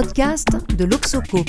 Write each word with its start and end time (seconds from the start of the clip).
podcast 0.00 0.46
de 0.76 0.84
l'Oxoco. 0.84 1.44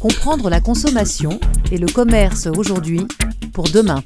Comprendre 0.00 0.48
la 0.48 0.62
consommation 0.62 1.38
et 1.70 1.76
le 1.76 1.86
commerce 1.86 2.46
aujourd'hui 2.46 3.02
pour 3.52 3.68
demain. 3.68 4.02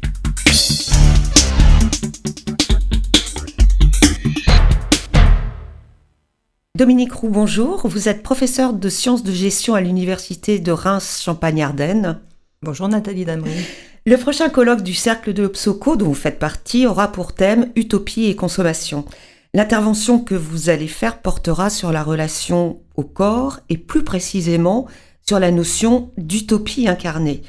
Dominique 6.76 7.12
Roux, 7.12 7.28
bonjour. 7.28 7.86
Vous 7.86 8.08
êtes 8.08 8.24
professeur 8.24 8.72
de 8.72 8.88
sciences 8.88 9.22
de 9.22 9.30
gestion 9.30 9.76
à 9.76 9.80
l'université 9.80 10.58
de 10.58 10.72
Reims-Champagne-Ardenne. 10.72 12.18
Bonjour 12.62 12.88
Nathalie 12.88 13.26
Damery. 13.26 13.64
Le 14.06 14.16
prochain 14.16 14.48
colloque 14.48 14.82
du 14.82 14.92
Cercle 14.92 15.32
de 15.32 15.44
l'Opsoco, 15.44 15.94
dont 15.94 16.06
vous 16.06 16.14
faites 16.14 16.40
partie, 16.40 16.84
aura 16.84 17.12
pour 17.12 17.32
thème 17.32 17.70
Utopie 17.76 18.24
et 18.24 18.34
consommation. 18.34 19.04
L'intervention 19.54 20.18
que 20.18 20.34
vous 20.34 20.68
allez 20.68 20.88
faire 20.88 21.22
portera 21.22 21.70
sur 21.70 21.92
la 21.92 22.02
relation 22.02 22.80
au 22.96 23.04
corps 23.04 23.60
et 23.68 23.78
plus 23.78 24.02
précisément 24.02 24.88
sur 25.22 25.38
la 25.38 25.52
notion 25.52 26.10
d'utopie 26.18 26.88
incarnée. 26.88 27.42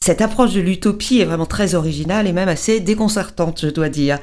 Cette 0.00 0.20
approche 0.20 0.52
de 0.52 0.60
l'utopie 0.60 1.20
est 1.20 1.24
vraiment 1.24 1.46
très 1.46 1.76
originale 1.76 2.26
et 2.26 2.32
même 2.32 2.48
assez 2.48 2.80
déconcertante, 2.80 3.60
je 3.62 3.68
dois 3.68 3.88
dire. 3.88 4.18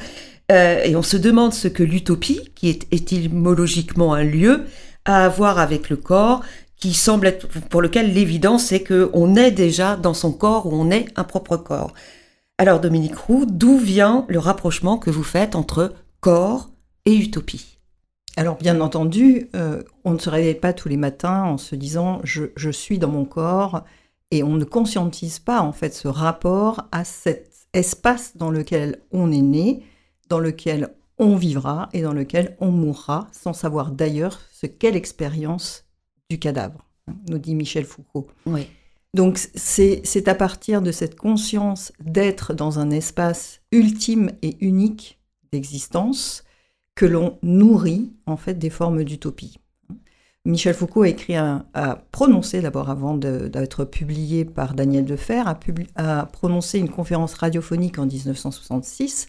Euh, 0.52 0.84
et 0.84 0.98
on 0.98 1.04
se 1.04 1.16
demande 1.16 1.54
ce 1.54 1.70
que 1.70 1.84
l'utopie, 1.84 2.52
qui 2.54 2.68
est 2.68 2.86
étymologiquement 2.92 4.14
un 4.14 4.26
lieu, 4.26 4.66
a 5.06 5.24
à 5.24 5.30
voir 5.30 5.58
avec 5.58 5.90
le 5.90 5.96
corps, 5.96 6.42
qui 6.76 6.94
semble 6.94 7.28
être 7.28 7.48
pour 7.48 7.82
lequel 7.82 8.14
l'évidence 8.14 8.66
c'est 8.66 8.84
qu'on 8.84 9.36
est 9.38 9.52
déjà 9.52 9.96
dans 9.96 10.14
son 10.14 10.34
corps 10.34 10.66
ou 10.66 10.74
on 10.74 10.92
est 10.92 11.08
un 11.16 11.24
propre 11.24 11.56
corps. 11.56 11.94
Alors 12.58 12.82
Dominique 12.82 13.16
Roux, 13.16 13.46
d'où 13.48 13.78
vient 13.78 14.26
le 14.28 14.40
rapprochement 14.40 14.98
que 14.98 15.10
vous 15.10 15.24
faites 15.24 15.56
entre 15.56 15.94
corps 16.20 16.71
et 17.06 17.16
utopie 17.16 17.80
alors 18.38 18.58
bien 18.58 18.80
entendu, 18.80 19.50
euh, 19.56 19.84
on 20.06 20.14
ne 20.14 20.18
se 20.18 20.30
réveille 20.30 20.56
pas 20.56 20.74
tous 20.74 20.88
les 20.88 20.98
matins 20.98 21.44
en 21.44 21.58
se 21.58 21.76
disant 21.76 22.22
je, 22.24 22.72
suis 22.72 22.98
dans 22.98 23.10
mon 23.10 23.26
corps 23.26 23.84
et 24.32 24.42
on 24.42 24.56
ne 24.56 24.64
conscientise 24.64 25.40
pas 25.40 25.62
en 25.62 25.74
fait 25.74 25.94
ce 25.94 26.08
rapport 26.08 26.88
à 26.92 27.04
cet 27.04 27.52
espace 27.74 28.38
dans 28.38 28.50
lequel 28.50 29.02
on 29.12 29.32
est 29.32 29.42
né, 29.42 29.84
dans 30.30 30.40
lequel 30.40 30.94
on 31.18 31.36
vivra 31.36 31.90
et 31.92 32.02
dans 32.02 32.14
lequel 32.14 32.56
on 32.62 32.72
mourra 32.72 33.28
sans 33.34 33.54
savoir 33.54 33.92
d'ailleurs 33.92 34.40
ce 34.54 34.66
qu'est 34.66 34.92
l'expérience 34.92 35.86
du 36.30 36.40
cadavre, 36.40 36.88
hein, 37.08 37.16
nous 37.30 37.38
dit 37.38 37.54
Michel 37.54 37.84
Foucault. 37.84 38.28
Oui. 38.46 38.68
Donc 39.14 39.38
c'est 39.56 40.28
à 40.30 40.36
partir 40.36 40.82
de 40.82 40.94
cette 40.94 41.18
conscience 41.18 41.92
d'être 42.00 42.54
dans 42.54 42.80
un 42.80 42.92
espace 42.92 43.60
ultime 43.74 44.32
et 44.42 44.56
unique 44.66 45.20
d'existence 45.52 46.46
que 46.96 47.06
l'on 47.06 47.38
nourrit 47.42 48.12
en 48.26 48.38
fait 48.38 48.56
des 48.56 48.70
formes 48.70 49.04
d'utopie. 49.04 49.60
Michel 50.44 50.74
Foucault 50.74 51.04
a 51.04 51.08
écrit, 51.08 51.36
a 51.36 51.66
prononcé 52.12 52.62
d'abord 52.62 52.90
avant 52.90 53.16
d'être 53.16 53.86
publié 53.86 54.44
par 54.44 54.74
Daniel 54.74 55.06
Defer, 55.06 55.44
a, 55.46 55.60
a, 55.96 56.26
prononcé 56.26 56.80
une 56.80 56.90
conférence 56.90 57.36
radiophonique 57.36 58.00
en 58.00 58.08
1966 58.08 59.28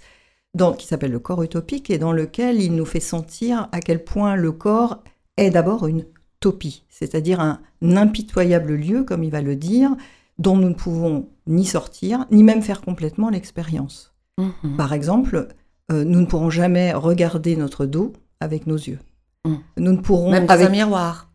dans, 0.55 0.73
qui 0.73 0.87
s'appelle 0.87 1.13
Le 1.13 1.19
corps 1.19 1.43
utopique 1.43 1.91
et 1.91 1.99
dans 1.99 2.13
lequel 2.13 2.63
il 2.63 2.75
nous 2.75 2.87
fait 2.87 3.01
sentir 3.01 3.69
à 3.73 3.81
quel 3.81 4.05
point 4.05 4.37
le 4.37 4.53
corps 4.53 5.03
est 5.37 5.51
d'abord 5.51 5.87
une 5.87 6.07
topie, 6.41 6.85
c'est-à-dire 6.89 7.41
un 7.41 7.61
impitoyable 7.83 8.75
lieu, 8.75 9.05
comme 9.05 9.23
il 9.23 9.31
va 9.31 9.43
le 9.43 9.57
dire, 9.57 9.95
dont 10.39 10.57
nous 10.57 10.69
ne 10.69 10.75
pouvons 10.75 11.29
ni 11.47 11.65
sortir, 11.65 12.27
ni 12.31 12.43
même 12.43 12.63
faire 12.63 12.81
complètement 12.81 13.31
l'expérience. 13.31 14.15
Mhm. 14.39 14.77
Par 14.77 14.93
exemple, 14.93 15.49
euh, 15.93 16.05
nous 16.05 16.21
ne 16.21 16.27
pourrons 16.27 16.51
jamais 16.51 16.93
regarder 16.93 17.57
notre 17.57 17.87
dos 17.87 18.13
avec 18.41 18.67
nos 18.67 18.77
yeux. 18.77 18.99
Mm. 19.45 19.55
Nous 19.79 19.93
ne 19.93 19.99
pourrons 19.99 20.31
même 20.31 20.47
dans 20.47 20.61
un 20.61 20.69
miroir. 20.69 21.31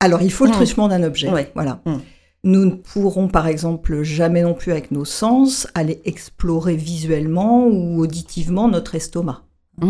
Alors 0.00 0.22
il 0.22 0.32
faut 0.32 0.44
le 0.44 0.50
mm. 0.50 0.54
truchement 0.54 0.88
d'un 0.88 1.02
objet. 1.02 1.52
Voilà. 1.54 1.80
Mm. 1.84 1.96
Nous 2.42 2.64
ne 2.64 2.70
pourrons 2.70 3.28
par 3.28 3.46
exemple 3.46 4.02
jamais 4.02 4.42
non 4.42 4.54
plus 4.54 4.72
avec 4.72 4.90
nos 4.90 5.04
sens 5.04 5.68
aller 5.74 6.00
explorer 6.04 6.74
visuellement 6.74 7.66
ou 7.66 8.00
auditivement 8.00 8.68
notre 8.68 8.94
estomac. 8.94 9.42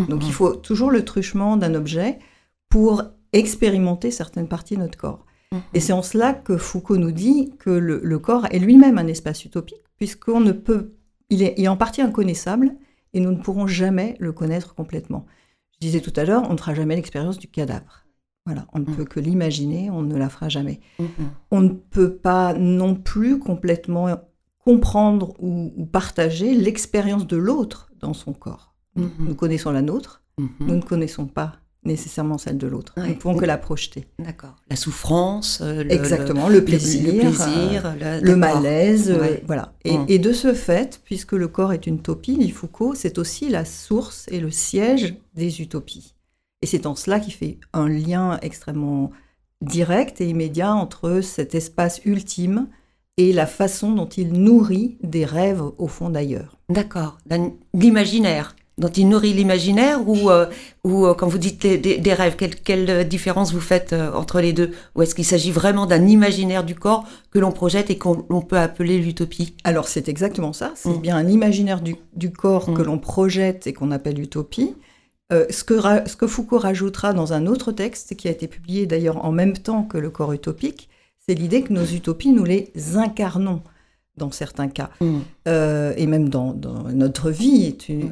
Donc 0.09 0.25
il 0.25 0.33
faut 0.33 0.55
toujours 0.55 0.93
le 0.93 1.05
truchement 1.05 1.57
d'un 1.57 1.75
objet 1.75 2.21
pour 2.69 3.03
expérimenter 3.33 4.13
certaines 4.13 4.47
parties 4.47 4.77
de 4.77 4.83
notre 4.83 4.97
corps. 4.97 5.27
Et 5.75 5.81
c'est 5.81 5.93
en 5.93 6.03
cela 6.03 6.33
que 6.33 6.57
Foucault 6.57 6.97
nous 6.97 7.11
dit 7.11 7.53
que 7.59 7.71
le, 7.71 8.19
corps 8.21 8.47
est 8.53 8.61
lui-même 8.61 8.99
un 8.99 9.09
espace 9.09 9.45
utopique, 9.45 9.83
puisqu'on 9.97 10.41
ne 10.41 10.53
peut, 10.53 10.93
il 11.29 11.43
est, 11.43 11.55
il 11.57 11.65
est 11.65 11.69
en 11.69 11.77
partie 11.77 12.03
inconnaissable, 12.03 12.77
et 13.13 13.21
nous 13.21 13.31
ne 13.31 13.43
pourrons 13.43 13.67
jamais 13.67 14.17
le 14.19 14.33
connaître 14.33 14.75
complètement. 14.75 15.27
Je 15.73 15.87
disais 15.87 16.01
tout 16.01 16.13
à 16.17 16.25
l'heure, 16.25 16.45
on 16.49 16.53
ne 16.53 16.59
fera 16.59 16.75
jamais 16.75 16.97
l'expérience 16.97 17.39
du 17.39 17.49
cadavre. 17.49 18.07
Voilà, 18.47 18.67
on 18.73 18.79
ne 18.79 18.85
mm. 18.85 18.97
peut 18.97 19.05
que 19.05 19.21
l'imaginer, 19.21 19.91
on 19.91 20.03
ne 20.03 20.17
la 20.17 20.29
fera 20.29 20.49
jamais. 20.49 20.81
On 21.51 21.61
ne 21.61 21.71
peut 21.71 22.17
pas 22.17 22.55
non 22.55 22.95
plus 22.95 23.39
complètement 23.39 24.09
comprendre 24.65 25.35
ou, 25.39 25.87
partager 25.87 26.55
l'expérience 26.55 27.27
de 27.27 27.37
l'autre 27.37 27.91
dans 27.99 28.15
son 28.15 28.33
corps. 28.33 28.75
Nous 28.97 29.35
connaissons 29.35 29.71
la 29.71 29.83
nôtre, 29.83 30.23
nous 30.39 30.75
ne 30.75 30.83
connaissons 30.83 31.27
pas 31.27 31.60
nécessairement 31.85 32.39
celle 32.39 32.59
de 32.59 32.67
l'autre. 32.67 32.93
Nous 32.97 33.07
ne 33.07 33.15
pouvons 33.15 33.37
que 33.37 33.45
la 33.45 33.57
projeter. 33.57 34.07
D'accord. 34.19 34.57
La 34.69 34.77
souffrance, 34.77 35.61
euh, 35.63 35.83
le, 35.83 35.93
Exactement, 35.93 36.49
le, 36.49 36.63
plaisir, 36.65 37.13
le, 37.13 37.21
plaisir, 37.21 37.95
le, 38.21 38.37
malaise, 38.37 39.11
euh, 39.11 39.39
voilà. 39.47 39.73
Hum. 39.87 40.05
Et, 40.09 40.19
de 40.19 40.33
ce 40.33 40.53
fait, 40.53 41.01
puisque 41.05 41.33
le 41.33 41.49
corps 41.49 41.73
est 41.73 41.87
une 41.87 41.97
utopie, 41.97 42.37
dit 42.37 42.51
Foucault, 42.51 42.95
c'est 42.95 43.19
aussi 43.19 43.49
la 43.49 43.65
source 43.65 44.27
et 44.29 44.41
le 44.41 44.51
siège 44.51 45.15
des 45.35 45.63
utopies. 45.63 46.15
Et 46.63 46.67
c'est 46.67 46.87
en 46.87 46.95
cela 46.95 47.21
qu'il 47.21 47.33
fait 47.33 47.59
un 47.73 47.89
lien 47.89 48.39
extrêmement 48.43 49.11
direct 49.63 50.21
et 50.21 50.29
immédiat 50.29 50.75
entre 50.75 51.21
cet 51.23 51.55
espace 51.55 52.01
ultime 52.05 52.69
et 53.17 53.33
la 53.33 53.47
façon 53.47 53.93
dont 53.93 54.09
il 54.09 54.33
nourrit 54.33 54.97
des 55.03 55.25
rêves 55.25 55.63
au 55.79 55.89
fond 55.89 56.11
d'ailleurs. 56.11 56.59
D'accord, 56.69 57.19
l'imaginaire 57.75 58.55
dont 58.81 58.89
il 58.89 59.09
nourrit 59.09 59.35
l'imaginaire 59.35 60.09
ou, 60.09 60.31
euh, 60.31 60.47
ou 60.85 61.07
euh, 61.07 61.15
quand 61.15 61.29
vous 61.29 61.39
dites 61.39 61.67
des, 61.67 62.15
rêves, 62.15 62.37
quelle, 62.37 63.07
différence 63.07 63.53
vous 63.53 63.61
faites 63.61 63.93
euh, 63.93 64.11
entre 64.13 64.41
les 64.41 64.53
deux? 64.53 64.73
Ou 64.97 65.03
est-ce 65.03 65.15
qu'il 65.15 65.27
s'agit 65.27 65.53
vraiment 65.53 65.87
d'un 65.87 66.07
imaginaire 66.07 66.65
du 66.65 66.75
corps 66.75 67.05
que 67.31 67.39
l'on 67.39 67.53
projette 67.53 67.91
et 67.91 67.99
qu'on 67.99 68.41
peut 68.41 68.59
appeler 68.59 68.99
l'utopie? 68.99 69.55
Alors 69.65 69.87
c'est 69.87 70.09
exactement 70.09 70.53
ça, 70.53 70.73
c'est 70.75 70.89
mm. 70.89 71.01
bien 71.01 71.17
un 71.17 71.29
imaginaire 71.29 71.81
du, 71.83 72.33
corps 72.33 72.71
mm. 72.71 72.75
que 72.75 72.83
l'on 72.83 72.99
projette 72.99 73.67
et 73.67 73.75
qu'on 73.75 73.91
appelle 73.91 74.19
utopie. 74.19 74.75
ce, 75.31 75.63
que 75.63 75.79
ce 76.07 76.17
que 76.17 76.27
Foucault 76.27 76.59
rajoutera 76.59 77.13
dans 77.13 77.35
un 77.35 77.47
autre 77.47 77.73
texte, 77.73 78.17
qui 78.17 78.29
a 78.29 78.31
été 78.31 78.49
publié 78.49 78.87
d'ailleurs 78.87 79.25
en 79.25 79.31
même 79.31 79.57
temps 79.57 79.83
que 79.83 79.99
le 79.99 80.09
corps 80.11 80.33
utopique, 80.33 80.89
c'est 81.19 81.35
l'idée 81.35 81.63
que 81.63 81.73
nos 81.73 81.85
utopies, 81.85 82.33
nous 82.33 82.45
les 82.45 82.73
incarnons 82.97 83.61
dans 84.17 84.31
certains 84.31 84.69
cas. 84.69 84.91
Mm. 85.01 85.19
et 85.47 86.07
même 86.07 86.31
dans, 86.31 86.55
notre 86.95 87.31
vie, 87.31 87.67
est 87.67 87.91
une, 87.91 88.11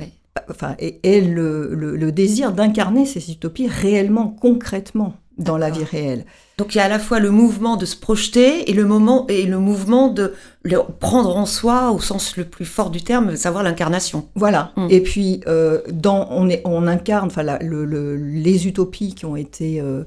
enfin, 0.50 0.76
et, 0.78 1.20
le, 1.20 2.10
désir 2.12 2.52
d'incarner 2.52 3.06
ces 3.06 3.30
utopies 3.30 3.68
réellement, 3.68 4.28
concrètement 4.28 5.14
dans 5.38 5.56
la 5.56 5.70
vie 5.70 5.84
réelle. 5.84 6.24
Donc 6.56 6.74
il 6.74 6.78
y 6.78 6.80
a 6.80 6.84
à 6.84 6.88
la 6.88 6.98
fois 6.98 7.20
le 7.20 7.30
mouvement 7.30 7.76
de 7.76 7.86
se 7.86 7.96
projeter 7.96 8.68
et 8.68 8.74
le 8.74 8.84
moment 8.84 9.24
et 9.28 9.46
le 9.46 9.58
mouvement 9.58 10.08
de 10.08 10.34
le 10.62 10.78
prendre 10.98 11.36
en 11.36 11.46
soi 11.46 11.92
au 11.92 12.00
sens 12.00 12.36
le 12.36 12.44
plus 12.44 12.64
fort 12.64 12.90
du 12.90 13.02
terme, 13.02 13.36
savoir 13.36 13.62
l'incarnation. 13.62 14.28
Voilà. 14.34 14.72
Mm. 14.76 14.86
Et 14.90 15.00
puis 15.00 15.40
euh, 15.46 15.80
dans, 15.92 16.26
on, 16.32 16.48
est, 16.48 16.60
on 16.64 16.88
incarne 16.88 17.28
enfin, 17.28 17.44
les 17.60 18.66
utopies 18.66 19.14
qui 19.14 19.26
ont 19.26 19.36
été 19.36 19.80
euh, 19.80 20.02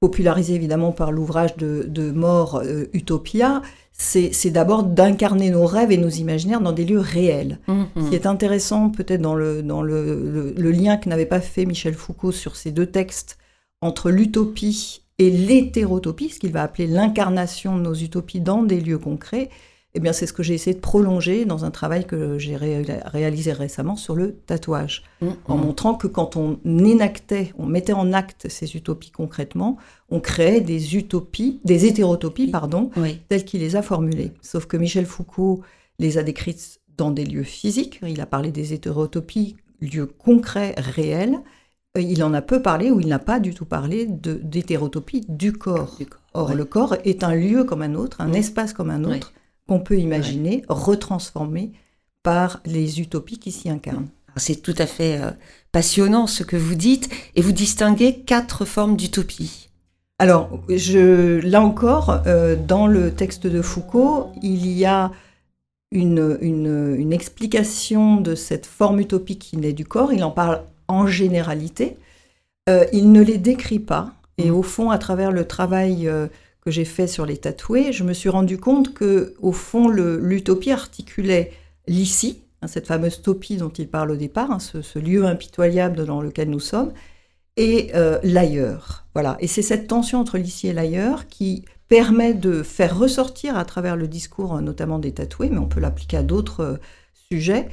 popularisées 0.00 0.54
évidemment 0.54 0.92
par 0.92 1.12
l'ouvrage 1.12 1.56
de, 1.56 1.86
de 1.88 2.10
Mort 2.10 2.60
euh, 2.62 2.90
Utopia 2.92 3.62
c'est 4.02 4.50
d'abord 4.50 4.82
d'incarner 4.82 5.50
nos 5.50 5.64
rêves 5.64 5.92
et 5.92 5.96
nos 5.96 6.08
imaginaires 6.08 6.60
dans 6.60 6.72
des 6.72 6.84
lieux 6.84 6.98
réels. 6.98 7.60
Mhm. 7.68 7.86
Ce 7.96 8.08
qui 8.08 8.14
est 8.14 8.26
intéressant 8.26 8.90
peut-être 8.90 9.20
dans, 9.20 9.34
le, 9.34 9.62
dans 9.62 9.82
le, 9.82 10.52
lien 10.56 10.96
que 10.96 11.08
n'avait 11.08 11.26
pas 11.26 11.40
fait 11.40 11.64
Michel 11.64 11.94
Foucault 11.94 12.32
sur 12.32 12.56
ces 12.56 12.72
deux 12.72 12.86
textes 12.86 13.38
entre 13.80 14.10
l'utopie 14.10 15.02
et 15.18 15.30
l'hétérotopie, 15.30 16.30
ce 16.30 16.40
qu'il 16.40 16.52
va 16.52 16.62
appeler 16.62 16.86
l'incarnation 16.86 17.76
de 17.76 17.82
nos 17.82 17.94
utopies 17.94 18.40
dans 18.40 18.62
des 18.62 18.80
lieux 18.80 18.98
concrets, 18.98 19.50
eh 19.94 20.00
bien, 20.00 20.14
c'est 20.14 20.26
ce 20.26 20.32
que 20.32 20.42
j'ai 20.42 20.54
essayé 20.54 20.74
de 20.74 20.80
prolonger 20.80 21.44
dans 21.44 21.66
un 21.66 21.70
travail 21.70 22.06
que 22.06 22.38
j'ai 22.38 22.56
réalisé 22.56 23.52
récemment 23.52 23.96
sur 23.96 24.16
le 24.16 24.36
tatouage, 24.46 25.02
mmh, 25.20 25.28
en 25.46 25.56
mmh. 25.56 25.60
montrant 25.60 25.94
que 25.94 26.06
quand 26.06 26.36
on 26.36 26.58
énactait, 26.64 27.52
on 27.58 27.66
mettait 27.66 27.92
en 27.92 28.14
acte 28.14 28.48
ces 28.48 28.74
utopies 28.74 29.10
concrètement, 29.10 29.76
on 30.10 30.20
créait 30.20 30.62
des 30.62 30.96
utopies, 30.96 31.60
des 31.64 31.84
hétérotopies, 31.84 32.48
pardon, 32.48 32.90
telles 33.28 33.44
qu'il 33.44 33.60
les 33.60 33.76
a 33.76 33.82
formulées. 33.82 34.32
Sauf 34.40 34.64
que 34.64 34.78
Michel 34.78 35.04
Foucault 35.04 35.60
les 35.98 36.16
a 36.16 36.22
décrites 36.22 36.80
dans 36.96 37.10
des 37.10 37.26
lieux 37.26 37.42
physiques. 37.42 38.00
Il 38.06 38.20
a 38.20 38.26
parlé 38.26 38.50
des 38.50 38.72
hétérotopies, 38.72 39.56
lieux 39.80 40.06
concrets, 40.06 40.74
réels. 40.78 41.38
Il 41.98 42.24
en 42.24 42.32
a 42.32 42.40
peu 42.40 42.62
parlé 42.62 42.90
ou 42.90 43.00
il 43.00 43.08
n'a 43.08 43.18
pas 43.18 43.40
du 43.40 43.52
tout 43.52 43.66
parlé 43.66 44.06
d'hétérotopie 44.06 45.26
du 45.28 45.52
corps. 45.52 45.98
Or, 46.32 46.54
le 46.54 46.64
corps 46.64 46.96
est 47.04 47.22
un 47.24 47.34
lieu 47.34 47.64
comme 47.64 47.82
un 47.82 47.94
autre, 47.94 48.22
un 48.22 48.32
espace 48.32 48.72
comme 48.72 48.88
un 48.88 49.04
autre 49.04 49.34
qu'on 49.72 49.80
peut 49.80 49.98
imaginer 49.98 50.64
retransformé 50.68 51.72
par 52.22 52.60
les 52.66 53.00
utopies 53.00 53.38
qui 53.38 53.50
s'y 53.50 53.70
incarnent. 53.70 54.08
C'est 54.36 54.60
tout 54.60 54.74
à 54.76 54.84
fait 54.84 55.18
euh, 55.18 55.30
passionnant 55.72 56.26
ce 56.26 56.42
que 56.42 56.56
vous 56.56 56.74
dites, 56.74 57.08
et 57.36 57.40
vous 57.40 57.52
distinguez 57.52 58.20
quatre 58.20 58.66
formes 58.66 58.98
d'utopie. 58.98 59.70
Alors, 60.18 60.60
je, 60.68 61.40
là 61.40 61.62
encore, 61.62 62.20
euh, 62.26 62.54
dans 62.54 62.86
le 62.86 63.14
texte 63.14 63.46
de 63.46 63.62
Foucault, 63.62 64.30
il 64.42 64.66
y 64.66 64.84
a 64.84 65.10
une, 65.90 66.36
une, 66.42 67.12
explication 67.12 68.20
de 68.20 68.34
cette 68.34 68.66
forme 68.66 69.00
utopique 69.00 69.38
qui 69.38 69.56
naît 69.56 69.72
du 69.72 69.86
corps. 69.86 70.12
Il 70.12 70.22
en 70.22 70.30
parle 70.30 70.64
en 70.86 71.06
généralité. 71.06 71.96
Euh, 72.68 72.84
il 72.92 73.10
ne 73.10 73.22
les 73.22 73.38
décrit 73.38 73.78
pas. 73.78 74.12
Et 74.36 74.50
mmh. 74.50 74.54
au 74.54 74.62
fond, 74.62 74.90
à 74.90 74.98
travers 74.98 75.32
le 75.32 75.46
travail 75.46 76.10
que 76.62 76.70
j'ai 76.70 76.84
fait 76.84 77.06
sur 77.06 77.26
les 77.26 77.36
tatoués, 77.36 77.92
je 77.92 78.04
me 78.04 78.12
suis 78.12 78.28
rendu 78.28 78.56
compte 78.58 78.94
que, 78.94 79.34
au 79.40 79.52
fond, 79.52 79.88
l'utopie 79.88 80.70
articulait 80.70 81.52
l'ici, 81.86 82.42
Hein, 82.62 82.68
cette 82.68 82.86
fameuse 82.86 83.22
topie 83.22 83.56
dont 83.56 83.70
il 83.70 83.88
parle 83.88 84.12
au 84.12 84.16
départ, 84.16 84.50
hein, 84.50 84.58
ce, 84.58 84.98
lieu 84.98 85.26
impitoyable 85.26 86.04
dans 86.06 86.20
lequel 86.20 86.48
nous 86.48 86.60
sommes, 86.60 86.92
et 87.56 87.90
euh, 87.94 88.18
l'ailleurs. 88.22 89.06
Voilà. 89.14 89.36
Et 89.40 89.46
c'est 89.46 89.62
cette 89.62 89.88
tension 89.88 90.20
entre 90.20 90.38
l'ici 90.38 90.68
et 90.68 90.72
l'ailleurs 90.72 91.26
qui 91.26 91.64
permet 91.88 92.34
de 92.34 92.62
faire 92.62 92.96
ressortir 92.96 93.58
à 93.58 93.64
travers 93.64 93.96
le 93.96 94.08
discours, 94.08 94.60
notamment 94.62 94.98
des 94.98 95.12
tatoués, 95.12 95.50
mais 95.50 95.58
on 95.58 95.66
peut 95.66 95.80
l'appliquer 95.80 96.18
à 96.18 96.22
d'autres 96.22 96.60
euh, 96.60 96.76
sujets, 97.30 97.68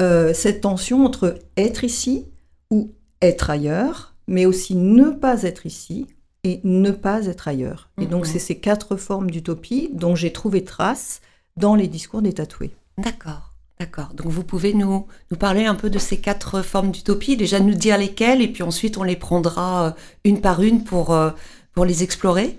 euh, 0.00 0.34
cette 0.34 0.62
tension 0.62 1.04
entre 1.06 1.36
être 1.56 1.84
ici 1.84 2.26
ou 2.70 2.92
être 3.22 3.48
ailleurs, 3.50 4.14
mais 4.26 4.46
aussi 4.46 4.74
ne 4.74 5.10
pas 5.10 5.44
être 5.44 5.64
ici 5.64 6.08
et 6.44 6.60
ne 6.62 6.90
pas 6.90 7.26
être 7.26 7.48
ailleurs. 7.48 7.88
Et 8.00 8.06
donc, 8.06 8.26
c'est 8.26 8.38
ces 8.38 8.58
quatre 8.58 8.96
formes 8.96 9.30
d'utopie 9.30 9.90
dont 9.92 10.14
j'ai 10.14 10.32
trouvé 10.32 10.62
trace 10.62 11.20
dans 11.56 11.74
les 11.74 11.88
discours 11.88 12.22
des 12.22 12.34
tatoués. 12.34 12.74
D'accord. 12.98 13.54
D'accord. 13.80 14.10
Donc 14.14 14.28
vous 14.28 14.44
pouvez 14.44 14.72
nous, 14.72 15.06
nous 15.30 15.36
parler 15.36 15.64
un 15.64 15.74
peu 15.74 15.90
de 15.90 15.98
ces 15.98 16.18
quatre 16.18 16.62
formes 16.62 16.92
d'utopie, 16.92 17.36
déjà 17.36 17.58
nous 17.58 17.74
dire 17.74 17.98
lesquelles, 17.98 18.40
et 18.40 18.46
puis 18.46 18.62
ensuite 18.62 18.98
on 18.98 19.02
les 19.02 19.16
prendra 19.16 19.86
euh, 19.86 19.90
une 20.22 20.40
par 20.40 20.62
une 20.62 20.84
pour, 20.84 21.12
euh, 21.12 21.30
pour 21.72 21.84
les 21.84 22.04
explorer. 22.04 22.58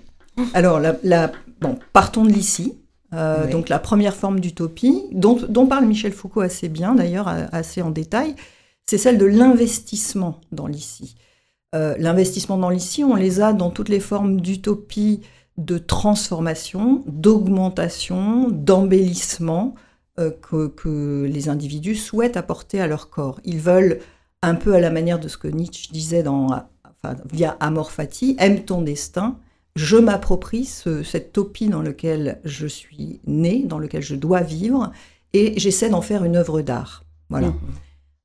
Alors, 0.52 0.78
la, 0.78 1.32
bon, 1.60 1.78
partons 1.94 2.24
de 2.24 2.30
l'ici. 2.30 2.74
Euh, 3.14 3.50
donc 3.50 3.70
la 3.70 3.78
première 3.78 4.14
forme 4.14 4.40
d'utopie, 4.40 5.04
dont, 5.12 5.38
dont, 5.48 5.66
parle 5.66 5.86
Michel 5.86 6.12
Foucault 6.12 6.40
assez 6.40 6.68
bien, 6.68 6.94
d'ailleurs, 6.94 7.28
assez 7.52 7.80
en 7.80 7.90
détail, 7.90 8.34
c'est 8.84 8.98
celle 8.98 9.16
de 9.16 9.24
l'investissement 9.24 10.40
dans 10.52 10.66
l'ici. 10.66 11.16
L'investissement 11.72 12.56
dans 12.56 12.70
l'ici, 12.70 13.04
on 13.04 13.16
les 13.16 13.40
a 13.40 13.52
dans 13.52 13.70
toutes 13.70 13.90
les 13.90 14.00
formes 14.00 14.40
d'utopie 14.40 15.20
de 15.58 15.78
transformation, 15.78 17.02
d'augmentation, 17.06 18.48
d'embellissement, 18.50 19.74
euh, 20.18 20.30
que, 20.30 21.26
les 21.26 21.48
individus 21.48 21.96
souhaitent 21.96 22.36
apporter 22.36 22.80
à 22.80 22.86
leur 22.86 23.10
corps. 23.10 23.40
Ils 23.44 23.58
veulent, 23.58 24.00
un 24.42 24.54
peu 24.54 24.74
à 24.74 24.80
la 24.80 24.90
manière 24.90 25.18
de 25.18 25.28
ce 25.28 25.36
que 25.36 25.48
Nietzsche 25.48 25.92
disait 25.92 26.22
dans, 26.22 26.46
enfin, 26.46 27.16
via 27.30 27.56
Amor 27.60 27.90
Fati, 27.90 28.36
aime 28.38 28.64
ton 28.64 28.82
destin, 28.82 29.38
je 29.74 29.96
m'approprie 29.96 30.64
cette 30.64 31.32
topie 31.32 31.68
dans 31.68 31.82
laquelle 31.82 32.40
je 32.44 32.66
suis 32.66 33.20
né, 33.26 33.64
dans 33.64 33.78
laquelle 33.78 34.02
je 34.02 34.14
dois 34.14 34.40
vivre, 34.40 34.90
et 35.32 35.58
j'essaie 35.58 35.90
d'en 35.90 36.00
faire 36.00 36.24
une 36.24 36.36
œuvre 36.36 36.62
d'art. 36.62 37.04
Voilà. 37.28 37.48
Mmh. 37.48 37.60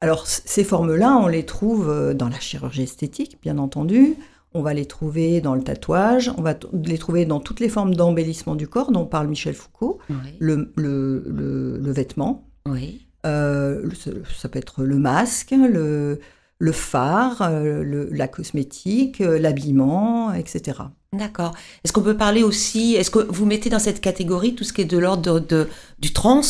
Alors, 0.01 0.25
ces 0.25 0.63
formes-là, 0.63 1.15
on 1.17 1.27
les 1.27 1.45
trouve 1.45 1.87
euh, 1.87 2.13
dans 2.15 2.27
la 2.27 2.39
chirurgie 2.39 2.81
esthétique, 2.81 3.37
bien 3.41 3.59
entendu, 3.59 4.15
on 4.55 4.63
va 4.63 4.73
les 4.73 4.85
trouver 4.85 5.41
dans 5.41 5.53
le 5.53 5.63
tatouage, 5.63 6.31
on 6.37 6.41
va 6.41 6.55
les 6.73 6.97
trouver 6.97 7.25
dans 7.25 7.39
toutes 7.39 7.59
les 7.59 7.69
formes 7.69 7.93
d'embellissement 7.93 8.55
du 8.55 8.67
corps 8.67 8.91
dont 8.91 9.05
parle 9.05 9.27
Michel 9.27 9.53
Foucault, 9.53 9.99
le, 10.39 10.73
le, 10.75 11.91
vêtement, 11.91 12.47
oui. 12.67 13.07
Euh, 13.25 13.87
ça 14.35 14.49
peut 14.49 14.57
être 14.57 14.83
le 14.83 14.97
masque, 14.97 15.51
le, 15.51 16.19
le 16.57 16.71
phare, 16.71 17.43
euh, 17.43 18.07
la 18.11 18.27
cosmétique, 18.27 19.19
l'habillement, 19.19 20.33
etc. 20.33 20.79
D'accord. 21.13 21.53
Est-ce 21.83 21.93
qu'on 21.93 22.01
peut 22.01 22.17
parler 22.17 22.41
aussi, 22.41 22.95
est-ce 22.95 23.11
que 23.11 23.19
vous 23.19 23.45
mettez 23.45 23.69
dans 23.69 23.79
cette 23.79 24.01
catégorie 24.01 24.55
tout 24.55 24.63
ce 24.63 24.73
qui 24.73 24.81
est 24.81 24.85
de 24.85 24.97
l'ordre 24.97 25.39
de, 25.39 25.67
du 25.99 26.13
trans 26.13 26.41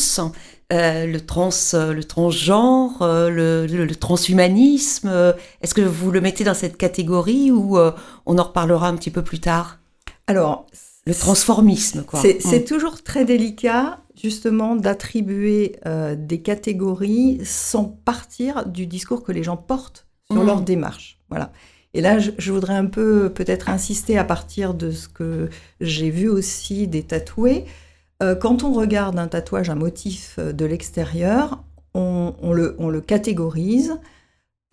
euh, 0.71 1.05
le 1.05 1.19
trans, 1.19 1.49
euh, 1.73 1.93
le 1.93 2.03
transgenre, 2.03 3.01
euh, 3.01 3.67
le, 3.67 3.95
transhumanisme. 3.95 5.33
Est-ce 5.61 5.73
que 5.73 5.81
vous 5.81 6.11
le 6.11 6.21
mettez 6.21 6.43
dans 6.43 6.53
cette 6.53 6.77
catégorie 6.77 7.51
ou 7.51 7.77
on 8.25 8.37
en 8.37 8.43
reparlera 8.43 8.87
un 8.87 8.95
petit 8.95 9.11
peu 9.11 9.21
plus 9.21 9.39
tard? 9.39 9.79
Alors, 10.27 10.67
le 11.05 11.13
transformisme, 11.13 12.03
quoi. 12.03 12.21
C'est 12.21 12.61
mm. 12.61 12.63
toujours 12.63 13.03
très 13.03 13.25
délicat, 13.25 13.99
justement, 14.21 14.75
d'attribuer 14.75 15.75
des 16.15 16.41
catégories 16.41 17.41
sans 17.43 17.85
partir 17.85 18.65
du 18.65 18.87
discours 18.87 19.23
que 19.23 19.31
les 19.31 19.43
gens 19.43 19.57
portent 19.57 20.07
sur 20.31 20.43
mm. 20.43 20.47
leur 20.47 20.61
démarche. 20.61 21.19
Voilà. 21.29 21.51
Et 21.93 21.99
là, 21.99 22.19
je 22.19 22.51
voudrais 22.53 22.75
un 22.75 22.85
peu 22.85 23.29
peut-être 23.29 23.67
insister 23.67 24.17
à 24.17 24.23
partir 24.23 24.73
de 24.73 24.91
ce 24.91 25.09
que 25.09 25.49
j'ai 25.81 26.09
vu 26.09 26.29
aussi 26.29 26.87
des 26.87 27.03
tatoués. 27.03 27.65
Euh, 28.21 28.35
quand 28.35 28.63
on 28.63 28.73
regarde 28.73 29.17
un 29.17 29.27
tatouage, 29.27 29.69
un 29.69 29.75
motif 29.75 30.35
euh, 30.37 30.53
de 30.53 30.65
l'extérieur, 30.65 31.63
on, 31.93 32.53
le, 32.53 33.01
catégorise 33.01 33.99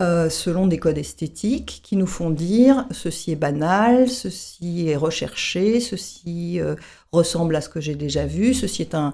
euh, 0.01 0.29
selon 0.29 0.67
des 0.67 0.77
codes 0.77 0.97
esthétiques 0.97 1.81
qui 1.83 1.97
nous 1.97 2.07
font 2.07 2.29
dire 2.29 2.85
ceci 2.91 3.33
est 3.33 3.35
banal, 3.35 4.07
ceci 4.07 4.87
est 4.87 4.95
recherché, 4.95 5.81
ceci 5.81 6.61
ressemble 7.11 7.57
à 7.57 7.61
ce 7.61 7.67
que 7.67 7.81
j'ai 7.81 7.95
déjà 7.95 8.25
vu, 8.25 8.53
ceci 8.53 8.83
est 8.83 8.95
un, 8.95 9.13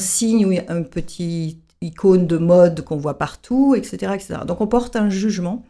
signe 0.00 0.46
ou 0.46 0.52
un 0.66 0.82
petit 0.82 1.60
icône 1.80 2.26
de 2.26 2.38
mode 2.38 2.80
qu'on 2.80 2.96
voit 2.96 3.18
partout, 3.18 3.76
etc., 3.76 4.14
etc. 4.14 4.40
Donc 4.44 4.60
on 4.60 4.66
porte 4.66 4.96
un 4.96 5.10
jugement 5.10 5.64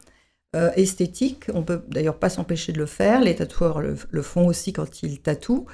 esthétique, 0.76 1.50
on 1.52 1.64
peut 1.64 1.82
d'ailleurs 1.88 2.18
pas 2.18 2.30
s'empêcher 2.30 2.72
de 2.72 2.78
le 2.78 2.86
faire, 2.86 3.20
les 3.20 3.34
tatoueurs 3.34 3.82
le 3.82 4.22
font 4.22 4.46
aussi 4.46 4.72
quand 4.72 5.02
ils 5.02 5.20
tatouent. 5.20 5.66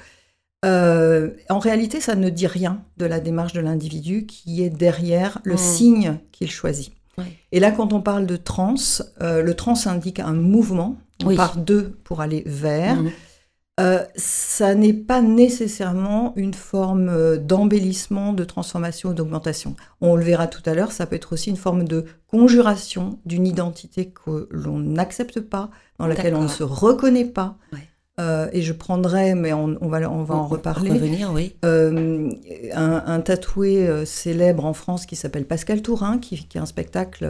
Euh, 0.63 1.29
en 1.49 1.59
réalité, 1.59 1.99
ça 1.99 2.15
ne 2.15 2.29
dit 2.29 2.47
rien 2.47 2.83
de 2.97 3.05
la 3.05 3.19
démarche 3.19 3.53
de 3.53 3.61
l'individu 3.61 4.25
qui 4.25 4.63
est 4.63 4.69
derrière 4.69 5.39
le 5.43 5.55
hmm. 5.55 5.57
signe 5.57 6.19
qu'il 6.31 6.51
choisit. 6.51 6.93
Et 7.51 7.59
là, 7.59 7.69
quand 7.69 7.93
on 7.93 8.01
parle 8.01 8.25
de 8.25 8.35
trans, 8.35 8.73
euh, 9.21 9.43
le 9.43 9.53
trans 9.53 9.75
indique 9.85 10.19
un 10.19 10.33
mouvement, 10.33 10.97
on 11.23 11.35
part 11.35 11.57
de 11.57 11.93
pour 12.03 12.21
aller 12.21 12.41
vers. 12.47 12.95
Hmm. 12.95 13.11
Euh, 13.79 14.03
ça 14.15 14.73
n'est 14.73 14.93
pas 14.93 15.21
nécessairement 15.21 16.33
une 16.35 16.55
forme 16.55 17.37
d'embellissement, 17.37 18.33
de 18.33 18.43
transformation 18.43 19.09
ou 19.09 19.13
d'augmentation. 19.13 19.75
On 20.01 20.15
le 20.15 20.23
verra 20.23 20.47
tout 20.47 20.67
à 20.67 20.73
l'heure, 20.73 20.91
ça 20.91 21.05
peut 21.05 21.15
être 21.15 21.33
aussi 21.33 21.51
une 21.51 21.57
forme 21.57 21.83
de 21.87 22.05
conjuration 22.27 23.19
d'une 23.25 23.45
identité 23.45 24.09
que 24.09 24.47
l'on 24.49 24.79
n'accepte 24.79 25.41
pas, 25.41 25.69
dans 25.99 26.07
laquelle 26.07 26.35
on 26.35 26.43
ne 26.43 26.47
se 26.47 26.63
reconnaît 26.63 27.25
pas. 27.25 27.57
Euh, 28.21 28.47
et 28.53 28.61
je 28.61 28.73
prendrai, 28.73 29.33
mais 29.33 29.51
on, 29.51 29.75
va, 29.81 30.09
on 30.11 30.23
va 30.23 30.35
en 30.35 30.47
reparler. 30.47 30.91
Revenir, 30.91 31.31
oui. 31.33 31.55
Euh, 31.65 32.29
un, 32.73 33.21
tatoué 33.21 33.87
euh, 33.87 34.05
célèbre 34.05 34.65
en 34.65 34.73
France 34.73 35.05
qui 35.05 35.15
s'appelle 35.15 35.45
Pascal 35.45 35.81
Tourin, 35.81 36.19
qui, 36.19 36.45
qui 36.45 36.57
a 36.59 36.61
un 36.61 36.67
spectacle, 36.67 37.27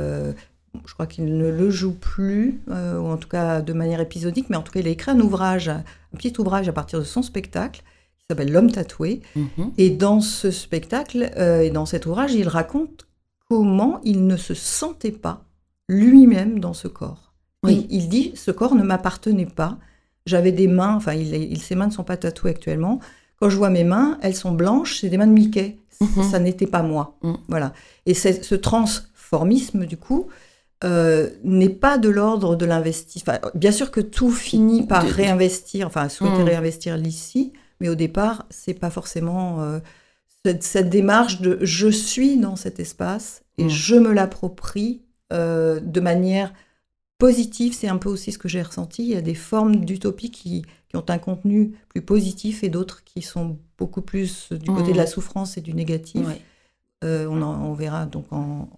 je 0.85 0.93
crois 0.93 1.07
qu'il 1.07 1.37
ne 1.37 1.49
le 1.49 1.69
joue 1.69 1.93
plus, 1.93 2.59
ou 2.67 3.07
en 3.07 3.17
tout 3.17 3.29
cas 3.29 3.61
de 3.61 3.73
manière 3.73 4.01
épisodique, 4.01 4.47
mais 4.49 4.57
en 4.57 4.61
tout 4.61 4.71
cas 4.71 4.81
il 4.81 4.87
a 4.87 4.91
écrit 4.91 5.11
un 5.11 5.19
ouvrage, 5.19 5.69
un 5.69 5.83
petit 6.17 6.33
ouvrage 6.39 6.67
à 6.67 6.73
partir 6.73 6.99
de 6.99 7.05
son 7.05 7.21
spectacle, 7.21 7.83
qui 8.17 8.25
s'appelle 8.29 8.51
L'homme 8.51 8.71
tatoué. 8.71 9.21
Mhm. 9.35 9.71
Et 9.77 9.89
dans 9.91 10.19
ce 10.19 10.51
spectacle, 10.51 11.31
et 11.37 11.69
dans 11.69 11.85
cet 11.85 12.05
ouvrage, 12.05 12.33
il 12.33 12.47
raconte 12.49 13.07
comment 13.49 14.01
il 14.03 14.27
ne 14.27 14.35
se 14.35 14.53
sentait 14.53 15.11
pas 15.11 15.45
lui-même 15.87 16.59
dans 16.59 16.73
ce 16.73 16.87
corps. 16.87 17.33
Oui. 17.63 17.85
il 17.91 18.09
dit, 18.09 18.31
ce 18.33 18.49
corps 18.49 18.73
ne 18.73 18.81
m'appartenait 18.81 19.45
pas 19.45 19.77
j'avais 20.25 20.51
des 20.51 20.67
mains, 20.67 20.95
enfin, 20.95 21.13
il, 21.13 21.59
ses 21.59 21.75
mains 21.75 21.87
ne 21.87 21.91
sont 21.91 22.03
pas 22.03 22.17
tatouées 22.17 22.51
actuellement. 22.51 22.99
Quand 23.39 23.49
je 23.49 23.57
vois 23.57 23.69
mes 23.69 23.83
mains, 23.83 24.17
elles 24.21 24.35
sont 24.35 24.51
blanches, 24.51 24.99
c'est 24.99 25.09
des 25.09 25.17
mains 25.17 25.27
de 25.27 25.33
Mickey. 25.33 25.77
Mhm. 25.99 26.23
Ça 26.29 26.39
n'était 26.39 26.67
pas 26.67 26.83
moi. 26.83 27.17
Mhm. 27.23 27.37
Voilà. 27.47 27.73
Et 28.05 28.13
ce 28.13 28.55
transformisme, 28.55 29.85
du 29.85 29.97
coup, 29.97 30.27
euh, 30.83 31.29
n'est 31.43 31.69
pas 31.69 31.99
de 31.99 32.09
l'ordre 32.09 32.55
de 32.55 32.65
l'investissement. 32.65 33.33
bien 33.53 33.71
sûr 33.71 33.91
que 33.91 34.01
tout 34.01 34.31
finit 34.31 34.83
par 34.87 35.03
réinvestir, 35.03 35.85
enfin, 35.85 36.09
souhaiter 36.09 36.39
mhm. 36.39 36.45
réinvestir 36.45 36.97
l'ici, 36.97 37.53
mais 37.79 37.87
au 37.87 37.93
départ, 37.93 38.45
c'est 38.49 38.73
pas 38.73 38.89
forcément 38.89 39.61
euh, 39.61 39.79
cette, 40.43 40.89
démarche 40.89 41.39
de 41.39 41.59
je 41.61 41.87
suis 41.87 42.37
dans 42.37 42.55
cet 42.55 42.79
espace 42.79 43.43
et 43.59 43.69
je 43.69 43.95
me 43.95 44.11
l'approprie 44.11 45.03
euh, 45.33 45.79
de 45.79 45.99
manière 45.99 46.51
positif, 47.21 47.77
c'est 47.79 47.87
un 47.87 47.97
peu 47.97 48.09
aussi 48.09 48.31
ce 48.31 48.39
que 48.39 48.47
j'ai 48.47 48.63
ressenti. 48.63 49.03
Il 49.03 49.09
y 49.09 49.15
a 49.15 49.21
des 49.21 49.35
formes 49.35 49.85
d'utopie 49.85 50.31
qui, 50.31 50.65
ont 50.95 51.05
un 51.07 51.19
contenu 51.19 51.73
plus 51.89 52.01
positif 52.01 52.63
et 52.63 52.69
d'autres 52.69 53.03
qui 53.03 53.21
sont 53.21 53.59
beaucoup 53.77 54.01
plus 54.01 54.51
du 54.51 54.71
côté 54.71 54.91
de 54.91 54.97
la 54.97 55.03
mmh. 55.03 55.07
souffrance 55.07 55.55
et 55.55 55.61
du 55.61 55.75
négatif. 55.75 56.25
Euh, 57.03 57.27
on, 57.27 57.73
verra 57.73 58.07
donc 58.07 58.25
en, 58.31 58.69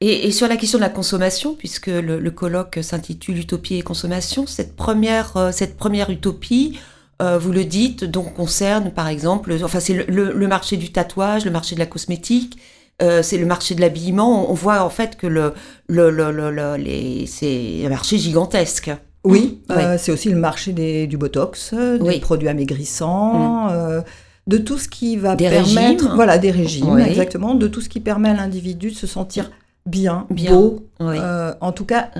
et, 0.00 0.30
sur 0.30 0.46
la 0.46 0.56
question 0.56 0.78
de 0.78 0.84
la 0.84 0.88
consommation, 0.88 1.56
puisque 1.56 1.88
le, 1.88 2.30
colloque 2.30 2.78
s'intitule 2.80 3.38
Utopie 3.38 3.74
et 3.74 3.82
consommation, 3.82 4.46
cette 4.46 4.76
première, 4.76 5.36
euh, 5.36 5.50
cette 5.50 5.76
première 5.76 6.10
utopie, 6.10 6.78
euh, 7.20 7.38
vous 7.38 7.50
le 7.50 7.64
dites, 7.64 8.04
donc 8.04 8.34
concerne 8.34 8.92
par 8.92 9.08
exemple, 9.08 9.52
enfin 9.64 9.80
c'est 9.80 10.06
le, 10.06 10.46
marché 10.46 10.76
du 10.76 10.92
tatouage, 10.92 11.44
le 11.44 11.50
marché 11.50 11.74
de 11.74 11.80
la 11.80 11.86
cosmétique, 11.86 12.56
euh, 13.02 13.22
c'est 13.22 13.38
le 13.38 13.46
marché 13.46 13.74
de 13.74 13.80
l'habillement. 13.80 14.50
On 14.50 14.54
voit 14.54 14.82
en 14.82 14.90
fait 14.90 15.16
que 15.16 15.26
le, 15.26 15.52
le, 15.88 16.10
le, 16.10 16.30
le- 16.30 16.76
les, 16.76 17.26
c'est 17.26 17.84
un 17.84 17.88
marché 17.88 18.18
gigantesque. 18.18 18.90
Oui, 19.24 19.60
euh, 19.70 19.96
c'est 19.98 20.12
aussi 20.12 20.30
le 20.30 20.36
marché 20.38 20.72
des, 20.72 21.06
du 21.06 21.16
Botox, 21.18 21.72
euh, 21.74 21.98
des 21.98 22.04
Oui. 22.08 22.16
Mm. 22.16 22.20
produits 22.20 22.48
amaigrissants, 22.48 23.68
euh, 23.70 24.00
de 24.46 24.56
tout 24.56 24.78
ce 24.78 24.88
qui 24.88 25.16
va 25.18 25.36
Des 25.36 25.48
permettre, 25.50 26.04
régimes. 26.04 26.12
voilà, 26.14 26.38
des 26.38 26.50
régimes, 26.50 26.88
Oui. 26.94 27.02
exactement, 27.02 27.54
de 27.54 27.68
tout 27.68 27.82
ce 27.82 27.88
qui 27.90 28.00
permet 28.00 28.30
à 28.30 28.34
l'individu 28.34 28.90
de 28.90 28.94
se 28.96 29.06
sentir 29.06 29.50
bien, 29.84 30.26
Bien. 30.30 30.52
beau, 30.52 30.86
en 31.00 31.72
tout 31.72 31.84
cas 31.84 32.10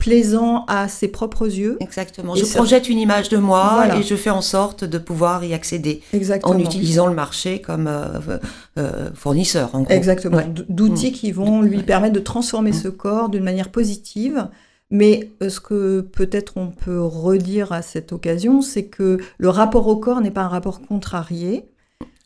plaisant 0.00 0.64
à 0.66 0.88
ses 0.88 1.06
propres 1.08 1.46
yeux. 1.46 1.76
exactement. 1.78 2.34
et 2.34 2.40
Je 2.40 2.44
ça- 2.44 2.56
projette 2.58 2.88
une 2.88 2.98
image 2.98 3.28
de 3.28 3.36
moi 3.36 3.70
Voilà. 3.74 3.96
et 3.98 4.02
je 4.02 4.16
fais 4.16 4.30
en 4.30 4.40
sorte 4.40 4.82
de 4.84 4.98
pouvoir 4.98 5.44
y 5.44 5.54
accéder 5.54 6.02
Exactement. 6.12 6.54
en 6.54 6.58
utilisant 6.58 7.06
le 7.06 7.14
marché 7.14 7.60
comme 7.60 7.86
euh, 7.86 8.38
euh, 8.78 9.10
fournisseur, 9.14 9.72
en 9.74 9.82
gros. 9.82 9.92
Exactement, 9.94 10.38
Ouais. 10.38 10.46
d'outils 10.68 11.12
qui 11.12 11.30
vont 11.30 11.60
lui 11.62 11.82
permettre 11.84 12.14
de 12.14 12.20
transformer 12.20 12.70
Mm. 12.70 12.82
ce 12.82 12.88
corps 12.88 13.28
d'une 13.28 13.44
manière 13.44 13.68
positive. 13.70 14.48
Mais 14.92 15.30
euh, 15.40 15.48
ce 15.50 15.60
que 15.60 16.00
peut-être 16.00 16.54
on 16.56 16.68
peut 16.68 17.00
redire 17.00 17.70
à 17.70 17.80
cette 17.82 18.12
occasion, 18.12 18.60
c'est 18.60 18.86
que 18.86 19.18
le 19.38 19.48
rapport 19.48 19.86
au 19.86 19.94
corps 19.96 20.20
n'est 20.20 20.32
pas 20.32 20.42
un 20.42 20.48
rapport 20.48 20.80
contrarié. 20.80 21.66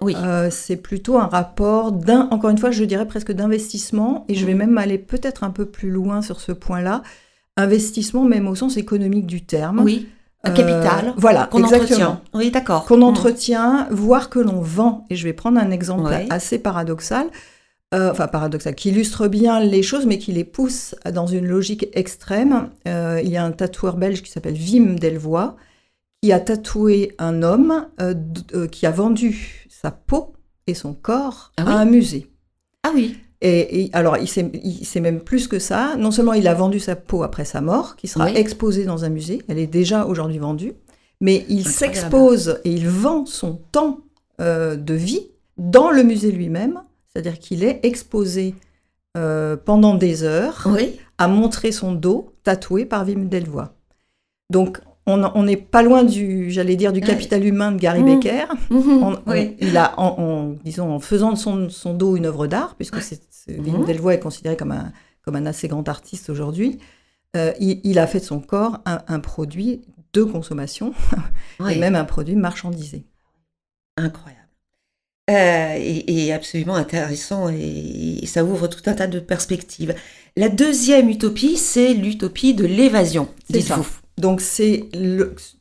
Oui. 0.00 0.14
Euh, 0.16 0.48
c'est 0.50 0.76
plutôt 0.76 1.18
un 1.18 1.26
rapport 1.26 1.92
d'un, 1.92 2.28
encore 2.30 2.50
une 2.50 2.58
fois, 2.58 2.70
je 2.70 2.84
dirais 2.84 3.06
presque 3.06 3.32
d'investissement, 3.32 4.24
et 4.28 4.34
je 4.34 4.46
vais 4.46 4.54
Mm. 4.54 4.58
même 4.58 4.78
aller 4.78 4.98
peut-être 4.98 5.44
un 5.44 5.50
peu 5.50 5.66
plus 5.66 5.90
loin 5.90 6.22
sur 6.22 6.40
ce 6.40 6.52
point-là. 6.52 7.02
Investissement 7.56 8.24
même 8.24 8.48
au 8.48 8.54
sens 8.54 8.76
économique 8.76 9.26
du 9.26 9.44
terme. 9.44 9.80
Oui, 9.84 10.08
un 10.42 10.50
Euh, 10.50 10.54
capital 10.54 11.14
voilà, 11.16 11.46
qu'on 11.46 11.62
entretient. 11.62 12.20
Oui, 12.34 12.50
d'accord. 12.50 12.84
qu'on 12.84 12.98
Mm. 12.98 13.02
entretient, 13.04 13.86
voire 13.90 14.28
que 14.28 14.38
l'on 14.40 14.60
vend. 14.60 15.04
Et 15.10 15.16
je 15.16 15.24
vais 15.24 15.32
prendre 15.32 15.58
un 15.60 15.70
exemple 15.70 16.08
Ouais. 16.10 16.26
assez 16.30 16.58
paradoxal, 16.58 17.26
euh, 17.94 18.10
enfin 18.10 18.26
paradoxal, 18.26 18.74
qui 18.74 18.88
illustre 18.90 19.28
bien 19.28 19.60
les 19.60 19.82
choses, 19.84 20.04
mais 20.04 20.18
qui 20.18 20.32
les 20.32 20.42
pousse 20.44 20.96
dans 21.12 21.26
une 21.28 21.46
logique 21.46 21.86
extrême. 21.92 22.70
Euh, 22.88 23.20
il 23.22 23.30
y 23.30 23.36
a 23.36 23.44
un 23.44 23.52
tatoueur 23.52 23.96
belge 23.96 24.22
qui 24.22 24.30
s'appelle 24.32 24.56
Wim 24.56 24.98
Delvoye, 24.98 25.54
qui 26.22 26.32
a 26.32 26.40
tatoué 26.40 27.12
un 27.18 27.42
homme 27.42 27.86
euh, 28.00 28.14
euh, 28.54 28.66
qui 28.66 28.86
a 28.86 28.90
vendu 28.90 29.66
sa 29.70 29.90
peau 29.92 30.32
et 30.66 30.74
son 30.74 30.92
corps 30.94 31.52
Ah 31.56 31.64
oui 31.66 31.72
à 31.72 31.76
un 31.76 31.84
musée. 31.84 32.26
Ah 32.82 32.90
oui, 32.94 33.16
Et, 33.46 33.82
et 33.84 33.90
alors, 33.92 34.16
il 34.16 34.26
sait, 34.26 34.50
il 34.64 34.84
sait 34.86 35.00
même 35.00 35.20
plus 35.20 35.48
que 35.48 35.58
ça. 35.58 35.96
Non 35.98 36.10
seulement 36.10 36.32
il 36.32 36.48
a 36.48 36.54
vendu 36.54 36.80
sa 36.80 36.96
peau 36.96 37.22
après 37.22 37.44
sa 37.44 37.60
mort, 37.60 37.94
qui 37.96 38.08
sera 38.08 38.24
Oui. 38.24 38.32
exposée 38.36 38.84
dans 38.86 39.04
un 39.04 39.10
musée, 39.10 39.42
elle 39.48 39.58
est 39.58 39.66
déjà 39.66 40.06
aujourd'hui 40.06 40.38
vendue, 40.38 40.72
mais 41.20 41.44
il 41.50 41.66
s'expose 41.68 42.58
et 42.64 42.70
il 42.72 42.88
vend 42.88 43.26
son 43.26 43.60
temps 43.70 43.98
euh, 44.40 44.76
de 44.76 44.94
vie 44.94 45.28
dans 45.58 45.90
le 45.90 46.02
musée 46.02 46.32
lui-même, 46.32 46.80
c'est-à-dire 47.12 47.38
qu'il 47.38 47.62
est 47.64 47.80
exposé 47.84 48.54
euh, 49.16 49.56
pendant 49.62 49.94
des 49.94 50.24
heures 50.24 50.66
oui, 50.66 50.96
à 51.18 51.28
montrer 51.28 51.70
son 51.70 51.92
dos 51.92 52.32
tatoué 52.44 52.84
par 52.86 53.06
Wim 53.06 53.28
Delvoye. 53.28 53.70
Donc, 54.50 54.80
on 55.06 55.42
n'est 55.42 55.58
pas 55.58 55.82
loin 55.82 56.02
du, 56.02 56.50
j'allais 56.50 56.76
dire, 56.76 56.90
du 56.92 57.00
Ouais. 57.00 57.06
capital 57.06 57.44
humain 57.44 57.72
de 57.72 57.78
Gary 57.78 58.02
Mm. 58.02 58.06
Becker. 58.06 58.44
On- 58.70 59.12
on- 59.12 59.18
oui. 59.26 59.54
il 59.60 59.76
a, 59.76 59.92
en, 60.00 60.06
en- 60.18 60.54
disons, 60.64 60.90
en 60.90 60.98
faisant 60.98 61.32
de 61.32 61.36
son, 61.38 61.68
son 61.68 61.92
dos 61.92 62.16
une 62.16 62.24
œuvre 62.24 62.46
d'art, 62.46 62.74
puisque 62.74 63.02
c'est, 63.02 63.20
Wim 63.48 63.78
Mhm. 63.80 63.84
Delvoye 63.86 64.14
est 64.14 64.20
considéré 64.20 64.56
comme 64.56 64.72
un, 64.72 64.92
comme 65.22 65.36
un 65.36 65.46
assez 65.46 65.68
grand 65.68 65.88
artiste 65.88 66.30
aujourd'hui, 66.30 66.78
euh, 67.36 67.52
il, 67.60 67.80
il 67.84 67.98
a 67.98 68.06
fait 68.06 68.20
de 68.20 68.24
son 68.24 68.40
corps 68.40 68.78
un, 68.86 69.02
un 69.08 69.20
produit 69.20 69.82
de 70.12 70.22
consommation 70.22 70.92
Oui. 71.60 71.74
et 71.74 71.78
même 71.78 71.96
un 71.96 72.04
produit 72.04 72.36
marchandisé. 72.36 73.04
Incroyable. 73.96 74.40
Euh, 75.30 75.74
et, 75.78 76.26
et 76.26 76.32
absolument 76.34 76.74
intéressant 76.74 77.48
et, 77.48 78.18
et 78.22 78.26
ça 78.26 78.44
ouvre 78.44 78.66
tout 78.68 78.82
un 78.86 78.92
tas 78.92 79.06
de 79.06 79.20
perspectives. 79.20 79.94
La 80.36 80.48
deuxième 80.50 81.08
utopie, 81.08 81.56
c'est 81.56 81.94
l'utopie 81.94 82.52
de 82.54 82.66
l'évasion, 82.66 83.28
C'est 83.50 83.62
ça. 83.62 83.80
Donc 84.18 84.40
c'est 84.42 84.84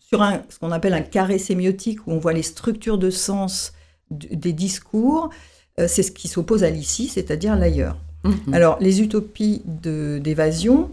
sur 0.01 0.21
un, 0.21 0.43
ce 0.49 0.59
qu'on 0.59 0.71
appelle 0.71 0.93
un 0.93 1.01
carré 1.01 1.37
sémiotique 1.39 2.05
où 2.05 2.11
on 2.11 2.19
voit 2.19 2.33
les 2.33 2.43
structures 2.43 2.97
de 2.97 3.09
sens 3.09 3.71
des 4.11 4.51
discours, 4.53 5.29
c'est 5.77 6.03
ce 6.03 6.11
qui 6.11 6.27
s'oppose 6.27 6.63
à 6.63 6.69
l'ici, 6.69 7.07
c'est-à-dire 7.07 7.55
l'ailleurs. 7.55 7.97
Mhm. 8.23 8.53
Alors, 8.53 8.77
les 8.79 9.01
utopies 9.01 9.61
de- 9.65 10.19
d'évasion 10.23 10.91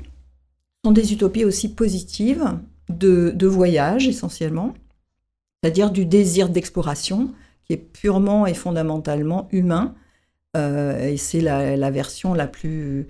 sont 0.84 0.92
des 0.92 1.12
utopies 1.12 1.44
aussi 1.44 1.68
positives, 1.68 2.44
de, 2.88 3.30
de 3.34 3.46
voyage 3.46 4.08
essentiellement, 4.08 4.74
c'est-à-dire 5.62 5.90
du 5.90 6.06
désir 6.06 6.48
d'exploration 6.48 7.30
qui 7.64 7.74
est 7.74 7.76
purement 7.76 8.46
et 8.46 8.54
fondamentalement 8.54 9.46
humain. 9.52 9.94
Euh, 10.56 11.06
et 11.08 11.16
c'est 11.16 11.40
la, 11.40 11.76
la 11.76 11.90
version 11.92 12.34
la 12.34 12.48
plus, 12.48 13.06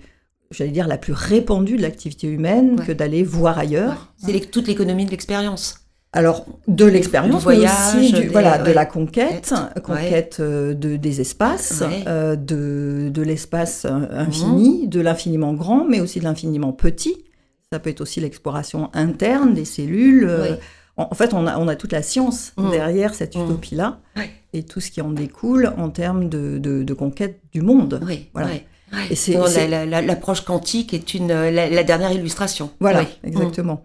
j'allais 0.51 0.69
dire, 0.69 0.87
la 0.87 0.99
plus 0.99 1.13
répandue 1.13 1.77
de 1.77 1.81
l'activité 1.81 2.27
humaine 2.27 2.79
Ouais. 2.79 2.85
que 2.85 2.91
d'aller 2.91 3.23
voir 3.23 3.57
ailleurs. 3.57 4.13
C'est 4.17 4.51
toute 4.51 4.67
l'économie 4.67 5.05
de 5.05 5.11
l'expérience. 5.11 5.80
Alors, 6.13 6.45
de 6.67 6.83
l'expérience, 6.85 7.45
mais 7.45 7.57
aussi 7.59 8.11
du- 8.11 8.21
des- 8.23 8.27
voilà, 8.27 8.57
de 8.57 8.71
la 8.71 8.85
conquête, 8.85 9.53
conquête 9.81 10.37
euh, 10.41 10.73
de, 10.73 10.97
des 10.97 11.21
espaces, 11.21 11.81
Ouais. 11.87 12.03
euh, 12.07 12.35
de, 12.35 13.09
de 13.09 13.21
l'espace 13.21 13.85
euh, 13.85 14.07
infini, 14.11 14.89
de 14.89 14.99
l'infiniment 14.99 15.53
grand, 15.53 15.85
mais 15.87 16.01
aussi 16.01 16.19
de 16.19 16.25
l'infiniment 16.25 16.73
petit. 16.73 17.15
Ça 17.71 17.79
peut 17.79 17.89
être 17.89 18.01
aussi 18.01 18.19
l'exploration 18.19 18.89
interne 18.93 19.53
des 19.53 19.63
cellules. 19.63 20.25
euh, 20.27 20.55
en, 20.97 21.07
en 21.09 21.15
fait, 21.15 21.33
on 21.33 21.47
a, 21.47 21.57
on 21.57 21.69
a 21.69 21.77
toute 21.77 21.93
la 21.93 22.01
science 22.01 22.51
Mm. 22.57 22.71
derrière 22.71 23.13
cette 23.13 23.37
Mm. 23.37 23.45
utopie-là 23.45 23.99
Ouais. 24.17 24.29
et 24.51 24.63
tout 24.63 24.81
ce 24.81 24.91
qui 24.91 24.99
en 24.99 25.11
découle 25.11 25.71
en 25.77 25.89
termes 25.89 26.27
de, 26.27 26.57
de- 26.57 26.83
de 26.83 26.93
conquête 26.93 27.39
du 27.53 27.61
monde. 27.61 28.01
Voilà. 28.33 28.49
Et 29.09 29.15
c'est- 29.15 29.67
L'approche 29.67 30.41
quantique 30.41 30.93
est 30.93 31.13
une, 31.13 31.27
la, 31.29 31.69
la 31.69 31.83
dernière 31.83 32.11
illustration. 32.11 32.69
Voilà, 32.79 33.01
Oui. 33.01 33.07
exactement. 33.23 33.81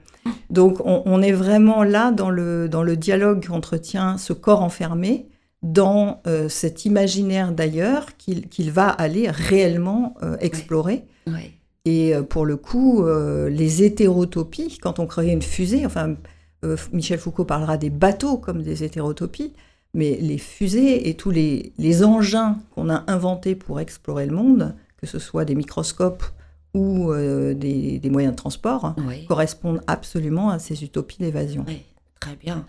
Donc 0.51 0.81
on, 0.85 1.03
on 1.07 1.23
est 1.23 1.33
vraiment 1.33 1.85
là 1.85 2.11
dans 2.11 2.31
le, 2.31 2.69
dans 2.69 2.83
le 2.83 2.97
dialogue 2.97 3.47
qu'entretient 3.47 4.19
ce 4.19 4.33
corps 4.33 4.63
enfermé, 4.63 5.29
dans 5.63 6.21
euh, 6.27 6.49
cet 6.49 6.85
imaginaire 6.85 7.53
d'ailleurs 7.53 8.17
qu'il 8.17 8.49
qu'il 8.49 8.71
va 8.73 8.89
aller 8.89 9.31
réellement 9.31 10.15
euh, 10.23 10.37
explorer. 10.41 11.05
Mm. 11.27 11.33
Oui. 11.35 11.53
Et 11.85 12.15
euh, 12.15 12.23
pour 12.23 12.45
le 12.45 12.57
coup, 12.57 13.05
euh, 13.05 13.49
les 13.49 13.85
hétérotopies, 13.85 14.79
quand 14.83 14.99
on 14.99 15.07
crée 15.07 15.31
une 15.31 15.43
fusée, 15.43 15.87
enfin 15.87 16.17
euh, 16.65 16.77
Michel 16.93 17.19
Foucault 17.21 17.45
parlera 17.45 17.77
des 17.77 17.91
bateaux 17.91 18.37
comme 18.39 18.63
des 18.63 18.83
hétérotopies, 18.83 19.53
mais 19.95 20.19
les 20.21 20.39
fusées 20.39 21.09
et 21.09 21.15
tous 21.15 21.31
les, 21.31 21.73
les 21.79 22.03
engins 22.05 22.59
qu'on 22.75 22.91
a 22.91 23.05
inventés 23.07 23.55
pour 23.55 23.79
explorer 23.81 24.27
le 24.27 24.35
monde, 24.35 24.75
que 25.07 25.13
ce 25.13 25.19
soit 25.19 25.45
des 25.45 25.55
microscopes 25.55 26.25
ou 26.75 27.11
euh, 27.13 27.55
des, 27.55 27.99
des 27.99 28.11
moyens 28.11 28.35
de 28.35 28.37
transport, 28.37 28.95
Oui. 29.09 29.25
correspondent 29.27 29.81
absolument 29.87 30.51
à 30.51 30.59
ces 30.59 30.85
utopies 30.85 31.19
d'évasion. 31.19 31.65
Oui, 31.67 31.83
très 32.21 32.37
bien. 32.37 32.67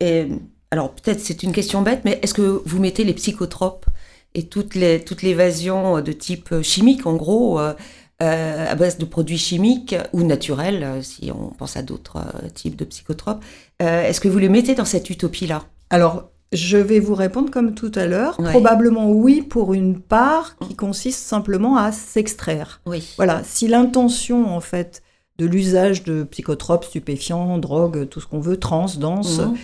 Et, 0.00 0.28
alors, 0.70 0.90
peut-être 0.94 1.20
c'est 1.20 1.42
une 1.44 1.52
question 1.52 1.82
bête, 1.82 2.00
mais 2.04 2.18
est-ce 2.22 2.34
que 2.34 2.62
vous 2.64 2.80
mettez 2.80 3.04
les 3.04 3.14
psychotropes 3.14 3.86
et 4.34 4.48
toute 4.48 4.74
l'évasion 4.74 6.00
de 6.00 6.12
type 6.12 6.62
chimique, 6.62 7.06
en 7.06 7.14
gros, 7.14 7.60
euh, 7.60 7.74
euh, 8.22 8.66
à 8.68 8.74
base 8.74 8.98
de 8.98 9.04
produits 9.04 9.38
chimiques 9.38 9.94
ou 10.12 10.22
naturels, 10.24 10.82
euh, 10.82 11.02
si 11.02 11.30
on 11.30 11.50
pense 11.50 11.76
à 11.76 11.82
d'autres 11.82 12.16
euh, 12.16 12.48
types 12.48 12.74
de 12.74 12.84
psychotropes, 12.84 13.44
euh, 13.82 14.02
est-ce 14.02 14.20
que 14.20 14.28
vous 14.28 14.38
les 14.38 14.48
mettez 14.48 14.74
dans 14.74 14.84
cette 14.84 15.08
utopie-là? 15.10 15.64
Alors, 15.90 16.30
je 16.54 16.76
vais 16.76 17.00
vous 17.00 17.14
répondre 17.14 17.50
comme 17.50 17.74
tout 17.74 17.92
à 17.94 18.06
l'heure. 18.06 18.38
Ouais. 18.40 18.50
Probablement 18.50 19.10
oui 19.10 19.42
pour 19.42 19.74
une 19.74 20.00
part 20.00 20.56
qui 20.66 20.74
consiste 20.76 21.20
simplement 21.20 21.76
à 21.76 21.92
s'extraire. 21.92 22.80
Oui. 22.86 23.06
Voilà, 23.16 23.42
si 23.44 23.68
l'intention 23.68 24.46
en 24.54 24.60
fait 24.60 25.02
de 25.38 25.46
l'usage 25.46 26.04
de 26.04 26.22
psychotropes, 26.22 26.84
stupéfiants, 26.84 27.58
drogues, 27.58 28.08
tout 28.08 28.20
ce 28.20 28.26
qu'on 28.26 28.40
veut, 28.40 28.56
trans, 28.56 28.86
danse, 28.98 29.40
Mhm. 29.40 29.56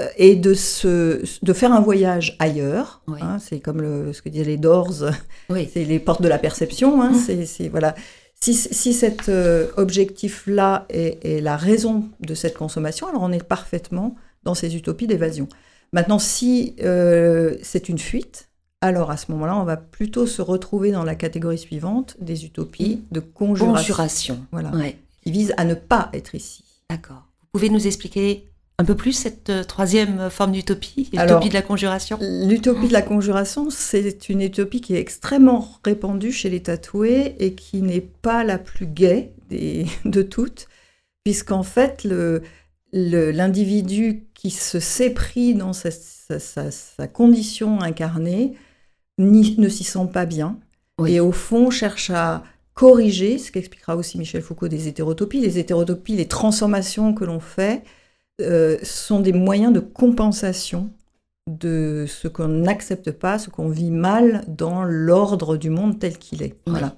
euh, 0.00 0.06
est 0.18 0.34
de, 0.36 0.52
se, 0.54 1.22
de 1.42 1.52
faire 1.52 1.72
un 1.72 1.80
voyage 1.80 2.36
ailleurs. 2.40 3.00
Oui. 3.08 3.18
hein, 3.22 3.38
c'est 3.40 3.60
comme 3.60 3.80
le- 3.80 4.12
ce 4.12 4.20
que 4.22 4.28
disaient 4.28 4.44
les 4.44 4.56
Doors, 4.58 4.92
Oui. 5.48 5.68
c'est 5.72 5.84
les 5.84 5.98
portes 5.98 6.20
de 6.22 6.28
la 6.28 6.38
perception. 6.38 7.00
hein, 7.00 7.12
Mhm. 7.12 7.44
c'est- 7.46 7.68
voilà. 7.68 7.94
Si, 8.38 8.52
si 8.52 8.92
cet 8.92 9.30
euh, 9.30 9.68
objectif-là 9.78 10.84
est, 10.90 11.24
est 11.24 11.40
la 11.40 11.56
raison 11.56 12.04
de 12.20 12.34
cette 12.34 12.56
consommation, 12.58 13.08
alors 13.08 13.22
on 13.22 13.32
est 13.32 13.42
parfaitement 13.42 14.16
dans 14.42 14.54
ces 14.54 14.76
utopies 14.76 15.06
d'évasion. 15.06 15.48
Maintenant, 15.94 16.18
si 16.18 16.74
euh, 16.82 17.56
c'est 17.62 17.88
une 17.88 17.98
fuite, 17.98 18.48
alors 18.80 19.10
à 19.12 19.16
ce 19.16 19.30
moment-là, 19.32 19.56
on 19.56 19.64
va 19.64 19.76
plutôt 19.78 20.26
se 20.26 20.42
retrouver 20.42 20.90
dans 20.90 21.04
la 21.04 21.14
catégorie 21.14 21.56
suivante 21.56 22.16
des 22.20 22.44
utopies 22.44 23.02
de 23.12 23.20
conjuration, 23.20 23.72
Conjuration. 23.94 24.46
Voilà, 24.52 24.70
Ouais. 24.74 24.98
qui 25.22 25.30
visent 25.30 25.54
à 25.56 25.64
ne 25.64 25.74
pas 25.74 26.10
être 26.12 26.34
ici. 26.34 26.64
D'accord. 26.90 27.22
Vous 27.40 27.46
pouvez 27.60 27.70
nous 27.70 27.86
expliquer 27.86 28.44
un 28.78 28.84
peu 28.84 28.96
plus 28.96 29.12
cette 29.12 29.50
euh, 29.50 29.62
troisième 29.62 30.28
forme 30.30 30.50
d'utopie, 30.50 31.08
l'utopie 31.12 31.48
de 31.48 31.54
la 31.54 31.62
conjuration? 31.62 32.18
L'utopie 32.20 32.88
de 32.88 32.92
la 32.92 33.02
conjuration, 33.02 33.70
c'est 33.70 34.28
une 34.28 34.40
utopie 34.42 34.80
qui 34.80 34.96
est 34.96 35.00
extrêmement 35.00 35.68
répandue 35.84 36.32
chez 36.32 36.50
les 36.50 36.60
tatoués 36.60 37.36
et 37.38 37.54
qui 37.54 37.82
n'est 37.82 38.00
pas 38.00 38.42
la 38.42 38.58
plus 38.58 38.88
gaie 38.88 39.30
des- 39.48 39.86
de 40.04 40.22
toutes, 40.22 40.66
puisqu'en 41.22 41.62
fait, 41.62 42.04
l'individu 42.92 44.24
qui 44.44 44.50
se 44.50 44.78
s'est 44.78 45.08
pris 45.10 45.54
dans 45.54 45.72
sa, 45.72 45.90
sa- 45.90 46.38
sa- 46.38 46.70
sa 46.70 47.08
condition 47.08 47.80
incarnée 47.80 48.52
ne 49.16 49.68
s'y 49.70 49.84
sent 49.84 50.06
pas 50.12 50.26
bien. 50.26 50.58
Et 51.06 51.18
au 51.18 51.32
fond, 51.32 51.70
cherche 51.70 52.10
à 52.10 52.42
corriger, 52.74 53.38
ce 53.38 53.50
qu'expliquera 53.50 53.96
aussi 53.96 54.18
Michel 54.18 54.42
Foucault 54.42 54.68
des 54.68 54.86
hétérotopies. 54.86 55.40
Les 55.40 55.58
hétérotopies, 55.58 56.16
les 56.16 56.28
transformations 56.28 57.14
que 57.14 57.24
l'on 57.24 57.40
fait, 57.40 57.84
euh, 58.42 58.76
sont 58.82 59.20
des 59.20 59.32
moyens 59.32 59.72
de 59.72 59.80
compensation 59.80 60.90
de 61.50 62.04
ce 62.06 62.28
qu'on 62.28 62.48
n'accepte 62.48 63.12
pas, 63.12 63.38
ce 63.38 63.48
qu'on 63.48 63.70
vit 63.70 63.90
mal 63.90 64.44
dans 64.46 64.84
l'ordre 64.84 65.56
du 65.56 65.70
monde 65.70 65.98
tel 65.98 66.18
qu'il 66.18 66.42
est. 66.42 66.56
Voilà. 66.66 66.96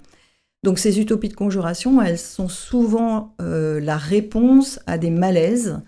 Donc 0.64 0.80
ces 0.80 0.98
utopies 0.98 1.28
de 1.28 1.34
conjuration, 1.34 2.02
elles 2.02 2.18
sont 2.18 2.48
souvent 2.48 3.34
euh, 3.40 3.78
la 3.80 3.96
réponse 3.98 4.80
à 4.86 4.98
des 4.98 5.10
malaises, 5.10 5.78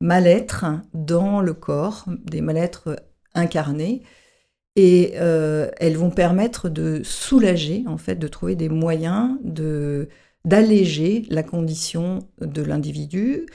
mal-être 0.00 0.66
dans 0.94 1.40
le 1.40 1.54
corps, 1.54 2.04
des 2.24 2.40
mal-être 2.40 2.96
incarnés, 3.34 4.02
et 4.76 5.14
euh, 5.16 5.70
elles 5.78 5.96
vont 5.96 6.10
permettre 6.10 6.68
de 6.68 7.00
soulager, 7.02 7.84
en 7.86 7.96
fait, 7.96 8.16
de 8.16 8.28
trouver 8.28 8.56
des 8.56 8.68
moyens 8.68 9.38
de 9.42 10.08
d'alléger 10.44 11.26
la 11.28 11.42
condition 11.42 12.20
de 12.40 12.62
l'individu 12.62 13.46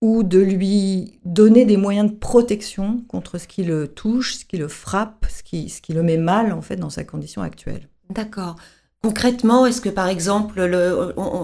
ou 0.00 0.22
de 0.22 0.38
lui 0.38 1.20
donner 1.26 1.66
des 1.66 1.76
moyens 1.76 2.10
de 2.10 2.16
protection 2.16 3.04
contre 3.06 3.36
ce 3.36 3.46
qui 3.46 3.64
le 3.64 3.86
touche, 3.86 4.36
ce 4.36 4.44
qui 4.46 4.56
le 4.56 4.68
frappe, 4.68 5.26
ce 5.28 5.42
qui, 5.42 5.68
ce 5.68 5.82
qui 5.82 5.92
le 5.92 6.02
met 6.02 6.16
mal 6.16 6.52
en 6.54 6.62
fait 6.62 6.76
dans 6.76 6.88
sa 6.88 7.04
condition 7.04 7.42
actuelle. 7.42 7.88
D'accord. 8.08 8.56
Concrètement, 9.02 9.66
est-ce 9.66 9.80
que 9.80 9.90
par 9.90 10.08
exemple, 10.08 10.58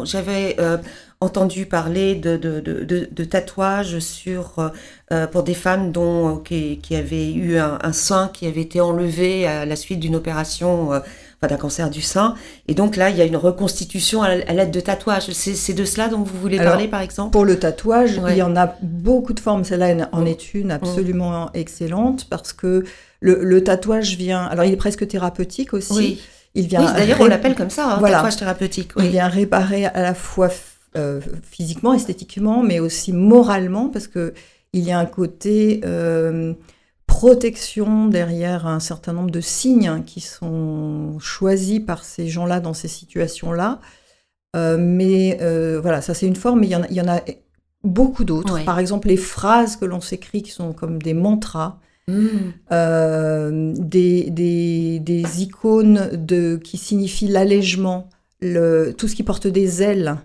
j'avais 0.05 0.57
euh, 0.59 0.79
entendu 1.25 1.67
parler 1.67 2.15
de, 2.15 2.37
de, 2.37 2.61
de, 2.61 3.25
tatouages 3.25 3.99
sur, 3.99 4.71
euh, 5.13 5.27
pour 5.27 5.43
des 5.43 5.55
femmes 5.55 5.93
dont, 5.93 6.37
qui, 6.37 6.79
qui 6.79 6.95
avaient 6.95 7.33
eu 7.33 7.59
un, 7.59 7.93
sein 7.93 8.31
qui 8.33 8.47
avait 8.47 8.61
été 8.61 8.81
enlevé 8.81 9.47
à 9.47 9.65
la 9.65 9.77
suite 9.77 10.01
d'une 10.01 10.15
opération, 10.15 10.93
euh, 10.93 11.01
enfin, 11.41 11.49
d'un 11.49 11.57
cancer 11.57 11.91
du 11.91 12.03
sein. 12.03 12.35
Et 12.69 12.75
donc 12.75 12.97
là, 12.97 13.11
il 13.11 13.17
y 13.17 13.23
a 13.23 13.25
une 13.25 13.37
reconstitution 13.37 14.23
à, 14.23 14.35
l'aide 14.35 14.71
de 14.71 14.81
tatouages. 14.81 15.31
C'est 15.31 15.73
de 15.73 15.85
cela 15.85 16.09
dont 16.09 16.23
vous 16.23 16.39
voulez 16.39 16.59
parler, 16.59 16.89
par 16.89 17.01
exemple? 17.01 17.33
Pour 17.33 17.45
le 17.45 17.59
tatouage, 17.59 18.21
il 18.29 18.37
y 18.37 18.43
en 18.43 18.57
a 18.57 18.77
beaucoup 18.83 19.33
de 19.33 19.41
formes. 19.41 19.65
Celle-là 19.65 20.09
en 20.13 20.23
mm. 20.23 20.27
est 20.27 20.55
une 20.55 20.71
absolument 20.71 21.51
excellente 21.53 22.27
parce 22.29 22.53
que 22.53 22.85
le, 23.21 23.43
le, 23.43 23.65
tatouage 23.65 24.17
vient. 24.17 24.45
Alors, 24.45 24.65
il 24.65 24.73
est 24.73 24.77
presque 24.77 25.09
thérapeutique 25.09 25.73
aussi. 25.75 25.93
Oui. 25.95 26.21
Il 26.55 26.69
vient. 26.69 26.93
D'ailleurs, 26.93 27.21
on 27.21 27.27
l'appelle 27.27 27.55
comme 27.55 27.71
ça, 27.71 27.97
hein, 27.97 28.01
tatouage 28.01 28.37
thérapeutique. 28.37 28.93
Il 28.99 29.09
vient 29.09 29.29
réparer 29.29 29.87
à 29.87 30.03
la 30.03 30.15
fois 30.15 30.49
euh, 30.97 31.21
physiquement, 31.43 31.93
esthétiquement, 31.93 32.63
mais 32.63 32.81
aussi 32.81 33.13
moralement, 33.13 33.89
parce 33.89 34.07
que 34.07 34.35
il 34.73 34.83
y 34.83 34.93
a 34.93 34.99
un 34.99 35.07
côté 35.07 35.81
euh, 35.85 36.55
protection 37.07 38.07
derrière 38.07 38.67
un 38.67 38.81
certain 38.81 39.13
nombre 39.13 39.31
de 39.31 39.41
signes 39.41 40.03
qui 40.05 40.21
sont 40.21 41.19
choisis 41.21 41.81
par 41.81 42.05
ces 42.05 42.29
gens-là 42.29 42.61
dans 42.61 42.75
ces 42.75 42.89
situations-là. 42.89 43.81
Euh, 44.57 44.77
mais 44.79 45.39
voilà, 45.81 46.01
ça 46.01 46.15
c'est 46.15 46.27
une 46.27 46.37
forme, 46.37 46.61
mais 46.61 46.67
il 46.67 46.71
y 46.71 46.77
en 46.77 46.83
a, 46.83 46.89
il 46.89 46.97
y 46.97 47.01
en 47.01 47.09
a 47.09 47.21
beaucoup 47.85 48.25
d'autres. 48.25 48.65
Par 48.65 48.79
exemple, 48.79 49.09
les 49.09 49.17
phrases 49.17 49.77
que 49.77 49.85
l'on 49.85 50.01
s'écrit 50.01 50.43
qui 50.43 50.51
sont 50.51 50.73
comme 50.73 51.03
des 51.03 51.15
mantras. 51.15 51.79
Euh, 52.71 53.73
des, 53.79 54.29
des, 54.31 54.99
des, 54.99 55.43
icônes 55.43 56.11
de, 56.13 56.61
qui 56.63 56.77
signifient 56.77 57.29
l'allègement, 57.29 58.11
tout 58.43 59.09
ce 59.09 59.15
qui 59.15 59.23
porte 59.23 59.47
des 59.47 59.83
ailes 59.83 60.17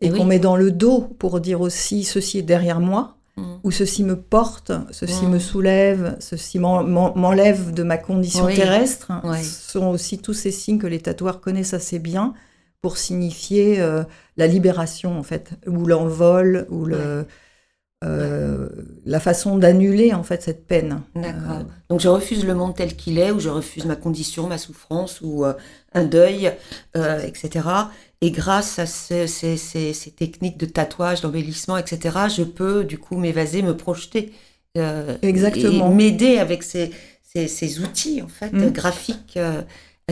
et 0.00 0.10
qu'on 0.10 0.24
met 0.24 0.38
dans 0.38 0.56
le 0.56 0.70
dos 0.70 1.00
pour 1.18 1.40
dire 1.40 1.60
aussi 1.60 2.04
ceci 2.04 2.38
est 2.38 2.42
derrière 2.42 2.80
moi, 2.80 3.16
mm. 3.36 3.56
ou 3.64 3.70
ceci 3.70 4.04
me 4.04 4.16
porte, 4.16 4.72
ceci 4.90 5.26
mm. 5.26 5.30
me 5.30 5.38
soulève, 5.38 6.16
ceci 6.20 6.58
m'enlève 6.58 7.72
de 7.72 7.82
ma 7.82 7.96
condition 7.96 8.46
terrestre. 8.46 9.12
Ce 9.42 9.72
sont 9.72 9.86
aussi 9.86 10.18
tous 10.18 10.34
ces 10.34 10.50
signes 10.50 10.78
que 10.78 10.86
les 10.86 11.00
tatoueurs 11.00 11.40
connaissent 11.40 11.74
assez 11.74 11.98
bien 11.98 12.34
pour 12.82 12.98
signifier 12.98 13.80
euh, 13.80 14.04
la 14.36 14.46
libération 14.46 15.18
en 15.18 15.22
fait, 15.22 15.50
ou 15.66 15.86
l'envol, 15.86 16.66
ou 16.70 16.84
le 16.84 17.26
euh, 18.04 18.68
la 19.06 19.20
façon 19.20 19.56
d'annuler 19.56 20.12
en 20.12 20.22
fait 20.22 20.42
cette 20.42 20.66
peine. 20.66 21.00
D'accord. 21.14 21.60
Euh, 21.60 21.62
Donc 21.88 22.00
je 22.00 22.08
refuse 22.08 22.44
le 22.44 22.54
monde 22.54 22.74
tel 22.76 22.94
qu'il 22.94 23.18
est, 23.18 23.30
ou 23.30 23.40
je 23.40 23.48
refuse 23.48 23.86
ma 23.86 23.96
condition, 23.96 24.46
ma 24.46 24.58
souffrance, 24.58 25.22
ou 25.22 25.46
euh, 25.46 25.54
un 25.94 26.04
deuil, 26.04 26.52
etc. 26.94 27.66
Et 28.22 28.30
grâce 28.30 28.78
à 28.78 28.86
ces, 28.86 29.26
techniques 30.16 30.56
de 30.56 30.66
tatouage, 30.66 31.20
d'embellissement, 31.20 31.76
etc., 31.76 32.16
je 32.34 32.42
peux 32.42 32.84
du 32.84 32.98
coup 32.98 33.16
m'évaser, 33.16 33.62
me 33.62 33.76
projeter. 33.76 34.32
Exactement. 35.22 35.90
m'aider 35.90 36.38
avec 36.38 36.62
ces, 36.62 36.90
outils 37.80 38.20
en 38.22 38.28
fait 38.28 38.52
mm. 38.52 38.70
graphiques 38.72 39.38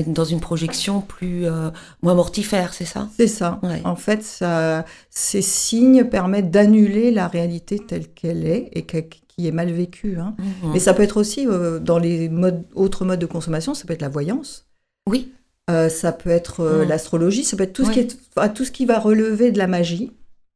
dans 0.03 0.25
une 0.25 0.41
projection 0.41 1.01
plus 1.01 1.47
euh, 1.47 1.71
moins 2.03 2.15
mortifère, 2.15 2.75
c'est 2.75 2.85
ça? 2.85 3.09
C'est 3.17 3.29
ça. 3.29 3.61
En 3.85 3.95
fait, 3.95 4.25
ça, 4.25 4.85
ces 5.09 5.43
signes 5.43 6.05
permettent 6.05 6.51
d'annuler 6.51 7.13
la 7.13 7.29
réalité 7.29 7.79
telle 7.79 8.09
qu'elle 8.09 8.45
est 8.45 8.71
et 8.73 8.83
qui 8.83 9.47
est 9.47 9.53
mal 9.53 9.71
vécue. 9.71 10.19
Hein. 10.19 10.35
Mhm. 10.39 10.73
Mais 10.73 10.81
ça 10.81 10.95
peut 10.95 11.03
être 11.03 11.17
aussi 11.17 11.47
euh, 11.47 11.79
dans 11.79 11.99
les 11.99 12.29
modes, 12.29 12.65
autres 12.75 13.05
modes 13.05 13.21
de 13.21 13.27
consommation, 13.27 13.75
ça 13.75 13.85
peut 13.87 13.93
être 13.93 14.03
la 14.03 14.09
voyance. 14.09 14.67
Oui. 15.09 15.33
Euh, 15.71 15.89
ça 15.89 16.13
peut 16.13 16.31
être 16.31 16.63
mhm. 16.63 16.89
l'astrologie, 16.89 17.45
ça 17.45 17.57
peut 17.57 17.63
être 17.63 17.73
tout, 17.73 17.85
ce 17.85 17.91
qui 17.91 18.01
est, 18.01 18.19
tout 18.55 18.65
ce 18.65 18.71
qui 18.71 18.85
va 18.85 18.99
relever 18.99 19.51
de 19.51 19.59
la 19.59 19.67
magie. 19.67 20.13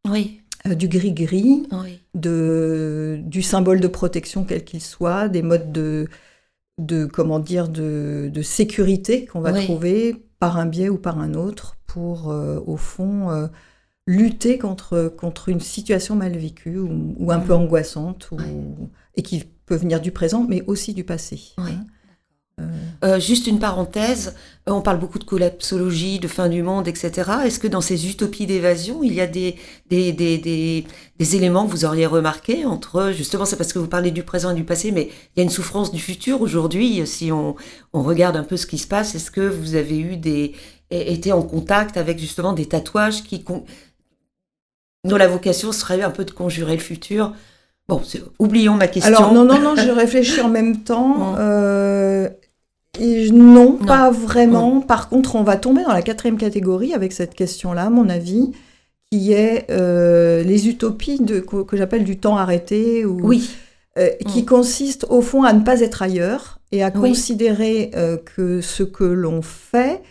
Oui. 0.09 0.41
du 0.65 0.89
gris-gris, 0.89 1.69
de, 2.15 3.19
du 3.23 3.43
symbole 3.43 3.81
de 3.81 3.89
protection 3.89 4.45
quel 4.45 4.65
qu'il 4.65 4.81
soit, 4.81 5.29
des 5.29 5.43
modes 5.43 5.73
de, 5.73 6.09
de 6.79 7.05
comment 7.07 7.41
dire 7.41 7.69
de, 7.69 8.31
sécurité 8.43 9.27
qu'on 9.27 9.41
va 9.41 9.53
trouver 9.53 10.25
par 10.39 10.57
un 10.57 10.67
biais 10.67 10.89
ou 10.89 10.97
par 10.97 11.19
un 11.19 11.35
autre 11.35 11.77
pour 11.87 12.31
euh, 12.31 12.61
au 12.67 12.77
fond 12.77 13.31
euh, 13.31 13.49
lutter 14.07 14.59
contre 14.59 15.13
contre 15.17 15.49
une 15.49 15.61
situation 15.61 16.15
mal 16.15 16.37
vécue 16.37 16.79
ou, 16.79 17.31
un 17.33 17.41
peu 17.41 17.53
angoissante 17.53 18.31
et 19.17 19.23
qui 19.23 19.45
peut 19.67 19.75
venir 19.75 20.01
du 20.01 20.13
présent 20.13 20.47
mais 20.49 20.63
aussi 20.67 20.95
du 20.95 21.05
passé. 21.05 21.41
Hein. 21.59 21.85
Euh, 23.05 23.21
juste 23.21 23.47
une 23.47 23.61
parenthèse, 23.61 24.35
euh, 24.69 24.73
on 24.73 24.81
parle 24.81 24.99
beaucoup 24.99 25.21
de 25.21 25.25
collapsologie, 25.25 26.19
de 26.19 26.27
fin 26.27 26.49
du 26.49 26.63
monde, 26.63 26.89
etc. 26.89 27.31
Est-ce 27.45 27.61
que 27.61 27.69
dans 27.69 27.81
ces 27.81 28.09
utopies 28.09 28.47
d'évasion, 28.47 29.05
il 29.05 29.15
y 29.15 29.21
a 29.21 29.27
des, 29.27 29.57
des, 29.89 30.13
des, 30.13 30.39
des, 30.39 31.37
éléments 31.37 31.67
que 31.67 31.71
vous 31.71 31.85
auriez 31.85 32.07
remarqués 32.07 32.65
entre, 32.65 33.13
justement, 33.13 33.45
c'est 33.45 33.57
parce 33.57 33.73
que 33.73 33.79
vous 33.79 33.87
parlez 33.87 34.11
du 34.11 34.25
présent 34.25 34.51
et 34.51 34.55
du 34.55 34.65
passé, 34.65 34.91
mais 34.91 35.11
il 35.37 35.39
y 35.39 35.41
a 35.41 35.45
une 35.45 35.51
souffrance 35.51 35.93
du 35.93 36.01
futur 36.01 36.43
aujourd'hui. 36.43 37.07
Si 37.07 37.31
on, 37.31 37.55
on 37.93 38.03
regarde 38.03 38.37
un 38.37 38.45
peu 38.45 38.57
ce 38.57 38.67
qui 38.67 38.79
se 38.79 38.89
passe, 38.89 39.15
est-ce 39.15 39.31
que 39.31 39.43
vous 39.43 39.77
avez 39.77 39.99
eu 39.99 40.17
des, 40.17 40.55
été 40.91 41.33
en 41.33 41.43
contact 41.43 41.97
avec 41.97 42.19
justement 42.19 42.53
des 42.53 42.67
tatouages 42.67 43.23
qui, 43.23 43.45
dont 45.05 45.17
la 45.17 45.29
vocation 45.29 45.71
serait 45.71 46.03
un 46.03 46.11
peu 46.11 46.25
de 46.25 46.33
conjurer 46.33 46.75
le 46.75 46.83
futur? 46.83 47.33
Bon, 47.89 48.03
oublions 48.39 48.75
ma 48.75 48.87
question. 48.87 49.17
Alors 49.17 49.33
non, 49.33 49.45
non, 49.45 49.61
non, 49.61 49.75
je 49.75 49.91
réfléchis 49.91 50.41
en 50.41 50.49
même 50.49 50.83
temps. 50.83 51.37
Euh, 51.39 52.29
non, 53.33 53.73
pas 53.73 54.11
vraiment. 54.11 54.81
Par 54.81 55.09
contre, 55.09 55.37
on 55.37 55.43
va 55.43 55.57
tomber 55.57 55.83
dans 55.83 55.93
la 55.93 56.03
quatrième 56.03 56.39
catégorie 56.39 56.95
avec 56.95 57.13
cette 57.13 57.35
question-là, 57.35 57.85
à 57.85 57.91
mon 57.91 58.09
avis, 58.09 58.53
qui 59.11 59.33
est 59.33 59.67
euh, 59.71 60.43
les 60.43 60.69
utopies 60.69 61.21
de, 61.21 61.41
que, 61.41 61.77
j'appelle 61.77 62.05
du 62.05 62.19
temps 62.19 62.37
arrêté. 62.37 63.05
Ou, 63.05 63.21
oui. 63.23 63.51
Euh, 63.99 64.11
qui 64.29 64.43
mm. 64.43 64.47
consiste 64.47 65.07
au 65.09 65.21
fond 65.21 65.43
à 65.43 65.53
ne 65.53 65.63
pas 65.65 65.81
être 65.81 66.03
ailleurs 66.03 66.61
et 66.71 66.85
à 66.85 66.93
considérer 66.93 67.91
euh, 67.97 68.17
que 68.17 68.61
ce 68.61 68.85
que 68.85 69.05
l'on 69.05 69.43
fait 69.43 70.03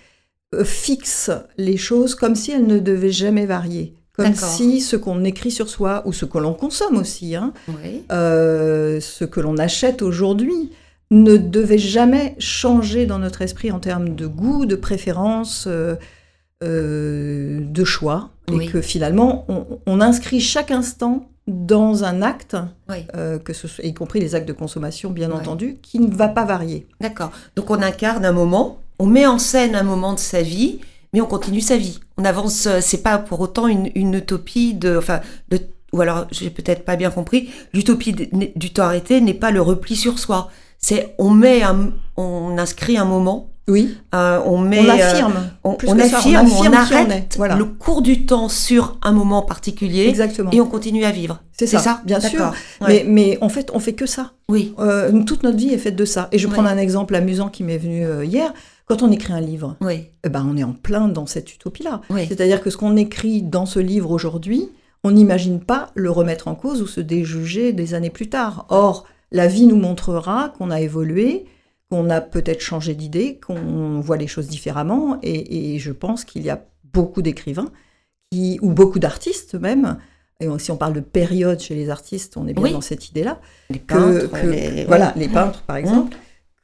fixe 0.63 1.29
les 1.57 1.77
choses 1.77 2.15
comme 2.15 2.35
si 2.35 2.51
elles 2.51 2.65
ne 2.65 2.79
devaient 2.79 3.11
jamais 3.11 3.45
varier. 3.45 3.93
Comme 4.13 4.33
si 4.33 4.81
ce 4.81 4.95
qu'on 4.95 5.23
écrit 5.25 5.51
sur 5.51 5.69
soi, 5.69 6.01
ou 6.05 6.11
ce 6.11 6.25
que 6.25 6.39
l'on 6.39 6.53
consomme 6.53 6.97
aussi, 6.97 7.35
hein, 7.35 7.53
ce 8.09 9.23
que 9.25 9.39
l'on 9.39 9.57
achète 9.57 10.01
aujourd'hui, 10.01 10.71
ne 11.11 11.37
devait 11.37 11.77
jamais 11.77 12.35
changer 12.39 13.05
dans 13.05 13.19
notre 13.19 13.41
esprit 13.41 13.71
en 13.71 13.79
termes 13.79 14.15
de 14.15 14.27
goût, 14.27 14.65
de 14.65 14.75
préférence, 14.75 15.65
euh, 15.67 15.95
euh, 16.63 17.59
de 17.61 17.83
choix, 17.83 18.31
et 18.51 18.67
que 18.67 18.81
finalement 18.81 19.45
on, 19.85 20.01
inscrit 20.01 20.39
chaque 20.39 20.71
instant 20.71 21.29
dans 21.47 22.03
un 22.03 22.21
acte, 22.21 22.57
euh, 23.15 23.39
que 23.39 23.53
ce 23.53 23.67
soit, 23.67 23.85
y 23.85 23.93
compris 23.93 24.19
les 24.19 24.35
actes 24.35 24.47
de 24.47 24.53
consommation 24.53 25.11
bien 25.11 25.31
entendu, 25.31 25.77
qui 25.81 25.99
ne 25.99 26.13
va 26.13 26.27
pas 26.27 26.45
varier. 26.45 26.87
D'accord. 26.99 27.31
Donc 27.55 27.69
on 27.69 27.81
incarne 27.81 28.25
un 28.25 28.31
moment, 28.31 28.81
on 28.99 29.05
met 29.05 29.25
en 29.25 29.39
scène 29.39 29.75
un 29.75 29.83
moment 29.83 30.13
de 30.13 30.19
sa 30.19 30.41
vie, 30.41 30.79
mais 31.13 31.21
on 31.21 31.25
continue 31.25 31.61
sa 31.61 31.77
vie. 31.77 31.99
On 32.17 32.25
avance. 32.25 32.67
C'est 32.81 33.03
pas 33.03 33.17
pour 33.17 33.39
autant 33.39 33.67
une, 33.67 34.13
utopie 34.13 34.73
de, 34.73 34.97
enfin, 34.97 35.21
de, 35.49 35.59
ou 35.93 36.01
alors 36.01 36.27
j'ai 36.31 36.49
peut-être 36.49 36.83
pas 36.83 36.97
bien 36.97 37.11
compris. 37.11 37.49
L'utopie 37.73 38.13
du 38.13 38.73
temps 38.73 38.83
arrêté 38.83 39.21
n'est 39.21 39.33
pas 39.33 39.51
le 39.51 39.61
repli 39.61 39.95
sur 39.95 40.19
soi 40.19 40.49
c'est 40.77 41.15
on 41.17 41.31
met 41.31 41.63
on 42.17 42.57
inscrit 42.57 42.97
un 42.97 43.05
moment. 43.05 43.49
Oui. 43.69 43.97
Euh, 44.15 44.39
on 44.45 44.59
met. 44.59 44.79
On 44.79 44.89
affirme. 44.89 45.51
on, 45.63 45.99
affirme, 45.99 46.47
on, 46.47 46.71
arrête 46.71 47.37
le 47.37 47.65
cours 47.65 48.01
du 48.01 48.25
temps 48.25 48.47
sur 48.47 48.97
un 49.01 49.11
moment 49.11 49.41
particulier. 49.41 50.07
Exactement. 50.07 50.51
Et 50.51 50.61
on 50.61 50.67
continue 50.67 51.03
à 51.03 51.11
vivre. 51.11 51.41
C'est 51.51 51.67
ça, 51.67 52.01
bien 52.05 52.19
sûr. 52.19 52.53
Mais, 52.87 53.03
mais 53.07 53.37
en 53.41 53.49
fait, 53.49 53.69
on 53.73 53.79
fait 53.79 53.93
que 53.93 54.05
ça. 54.05 54.31
Oui. 54.49 54.73
Euh, 54.79 55.23
toute 55.23 55.43
notre 55.43 55.57
vie 55.57 55.73
est 55.73 55.77
faite 55.77 55.95
de 55.97 56.05
ça. 56.05 56.29
Et 56.31 56.37
je 56.37 56.47
vais 56.47 56.53
prendre 56.53 56.69
un 56.69 56.77
exemple 56.77 57.15
amusant 57.15 57.49
qui 57.49 57.63
m'est 57.63 57.77
venu 57.77 58.05
euh, 58.05 58.23
hier. 58.23 58.53
Quand 58.85 59.03
on 59.03 59.11
écrit 59.11 59.33
un 59.33 59.41
livre, 59.41 59.75
Oui. 59.81 60.05
eh 60.23 60.29
ben, 60.29 60.47
on 60.49 60.55
est 60.55 60.63
en 60.63 60.71
plein 60.71 61.09
dans 61.09 61.25
cette 61.25 61.53
utopie-là. 61.53 61.99
Oui. 62.09 62.25
C'est-à-dire 62.25 62.61
que 62.61 62.69
ce 62.69 62.77
qu'on 62.77 62.95
écrit 62.95 63.41
dans 63.41 63.65
ce 63.65 63.79
livre 63.79 64.11
aujourd'hui, 64.11 64.69
on 65.03 65.11
n'imagine 65.11 65.59
pas 65.59 65.89
le 65.93 66.09
remettre 66.09 66.47
en 66.47 66.55
cause 66.55 66.81
ou 66.81 66.87
se 66.87 67.01
déjuger 67.01 67.73
des 67.73 67.95
années 67.95 68.09
plus 68.09 68.29
tard. 68.29 68.65
Or, 68.69 69.03
la 69.31 69.47
vie 69.47 69.65
nous 69.65 69.75
montrera 69.77 70.53
qu'on 70.57 70.71
a 70.71 70.79
évolué, 70.81 71.45
qu'on 71.89 72.09
a 72.09 72.21
peut-être 72.21 72.61
changé 72.61 72.95
d'idée, 72.95 73.39
qu'on 73.45 73.99
voit 74.01 74.17
les 74.17 74.27
choses 74.27 74.47
différemment, 74.47 75.19
et, 75.23 75.75
et 75.75 75.79
je 75.79 75.91
pense 75.91 76.23
qu'il 76.25 76.43
y 76.43 76.49
a 76.49 76.63
beaucoup 76.93 77.21
d'écrivains 77.21 77.71
qui, 78.31 78.59
ou 78.61 78.71
beaucoup 78.71 78.99
d'artistes 78.99 79.55
même, 79.55 79.97
et 80.39 80.47
si 80.59 80.69
on 80.71 80.77
parle 80.77 80.93
de 80.93 80.99
période 80.99 81.59
chez 81.59 81.75
les 81.75 81.89
artistes, 81.89 82.37
on 82.37 82.47
est 82.47 82.53
bien 82.53 82.63
Oui. 82.63 82.71
dans 82.71 82.81
cette 82.81 83.09
idée-là, 83.09 83.39
Les 83.69 83.79
que, 83.79 83.93
peintres, 83.95 84.41
que- 84.41 84.47
les... 84.47 84.85
voilà, 84.85 85.13
les 85.15 85.27
peintres 85.29 85.61
par 85.63 85.77
exemple, 85.77 86.15
Mmh. 86.15 86.19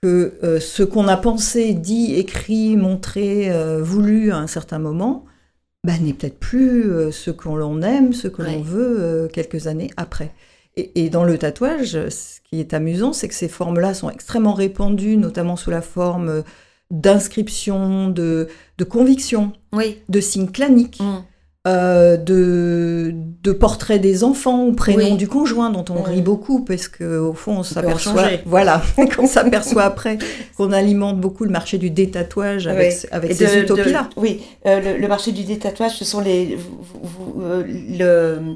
que 0.10 0.34
euh, 0.44 0.60
ce 0.60 0.84
qu'on 0.84 1.08
a 1.08 1.16
pensé, 1.18 1.74
dit, 1.74 2.16
écrit, 2.16 2.76
montré, 2.76 3.50
euh, 3.50 3.82
voulu 3.82 4.32
à 4.32 4.38
un 4.38 4.48
certain 4.48 4.78
moment, 4.80 5.24
bah, 5.86 5.94
n'est 6.02 6.12
peut-être 6.14 6.40
plus 6.40 6.92
euh, 6.92 7.10
ce 7.12 7.32
que 7.32 7.48
l'on 7.48 7.82
aime, 7.82 8.12
ce 8.14 8.28
que 8.28 8.42
Ouais. 8.42 8.54
l'on 8.56 8.62
veut 8.62 9.30
quelques 9.32 9.68
années 9.68 9.90
après. 9.96 10.32
Et, 10.76 11.06
et 11.06 11.10
dans 11.10 11.24
le 11.24 11.38
tatouage, 11.38 12.10
ce 12.10 12.40
qui 12.50 12.60
est 12.60 12.74
amusant, 12.74 13.14
c'est 13.14 13.28
que 13.28 13.36
ces 13.36 13.48
formes-là 13.50 13.94
sont 13.94 14.10
extrêmement 14.10 14.54
répandues, 14.54 15.18
notamment 15.18 15.56
sous 15.56 15.70
la 15.70 15.82
forme 15.82 16.44
d'inscriptions, 16.90 18.10
de, 18.10 18.48
de 18.78 18.84
convictions, 18.84 19.52
Oui. 19.72 19.98
de 20.10 20.20
signes 20.22 20.50
claniques 20.50 21.00
Mm. 21.02 21.24
euh, 21.68 22.18
de, 22.18 23.14
de 23.42 23.52
portraits 23.54 24.02
des 24.02 24.24
enfants 24.24 24.66
ou 24.66 24.74
prénoms 24.74 25.12
Oui. 25.12 25.18
du 25.18 25.28
conjoint 25.28 25.70
dont 25.70 25.86
on 25.90 26.04
Oui. 26.04 26.16
rit 26.16 26.22
beaucoup 26.22 26.64
parce 26.66 26.88
que 26.90 27.18
au 27.20 27.34
fond 27.34 27.60
on 27.60 27.64
s'aperçoit 27.64 28.28
voilà 28.46 28.82
qu'on 29.16 29.28
s'aperçoit 29.28 29.84
après 29.84 30.18
qu'on 30.58 30.72
alimente 30.74 31.22
beaucoup 31.22 31.46
le 31.46 31.52
marché 31.52 31.78
du 31.78 31.90
détatouage 31.90 32.68
avec, 32.68 32.94
Oui. 33.04 33.10
avec 33.12 33.32
Et 33.32 33.34
ces 33.36 33.56
de- 33.58 33.62
utopies 33.64 33.92
là 33.92 34.10
de- 34.16 34.20
oui, 34.22 34.42
euh, 34.66 34.82
le, 34.82 35.00
le 35.02 35.08
marché 35.08 35.32
du 35.32 35.44
détatouage, 35.46 35.96
ce 35.98 36.04
sont 36.06 36.20
les, 36.20 36.56
vous- 36.58 36.82
vous- 37.02 37.42
euh, 37.42 37.64
le, 37.66 38.56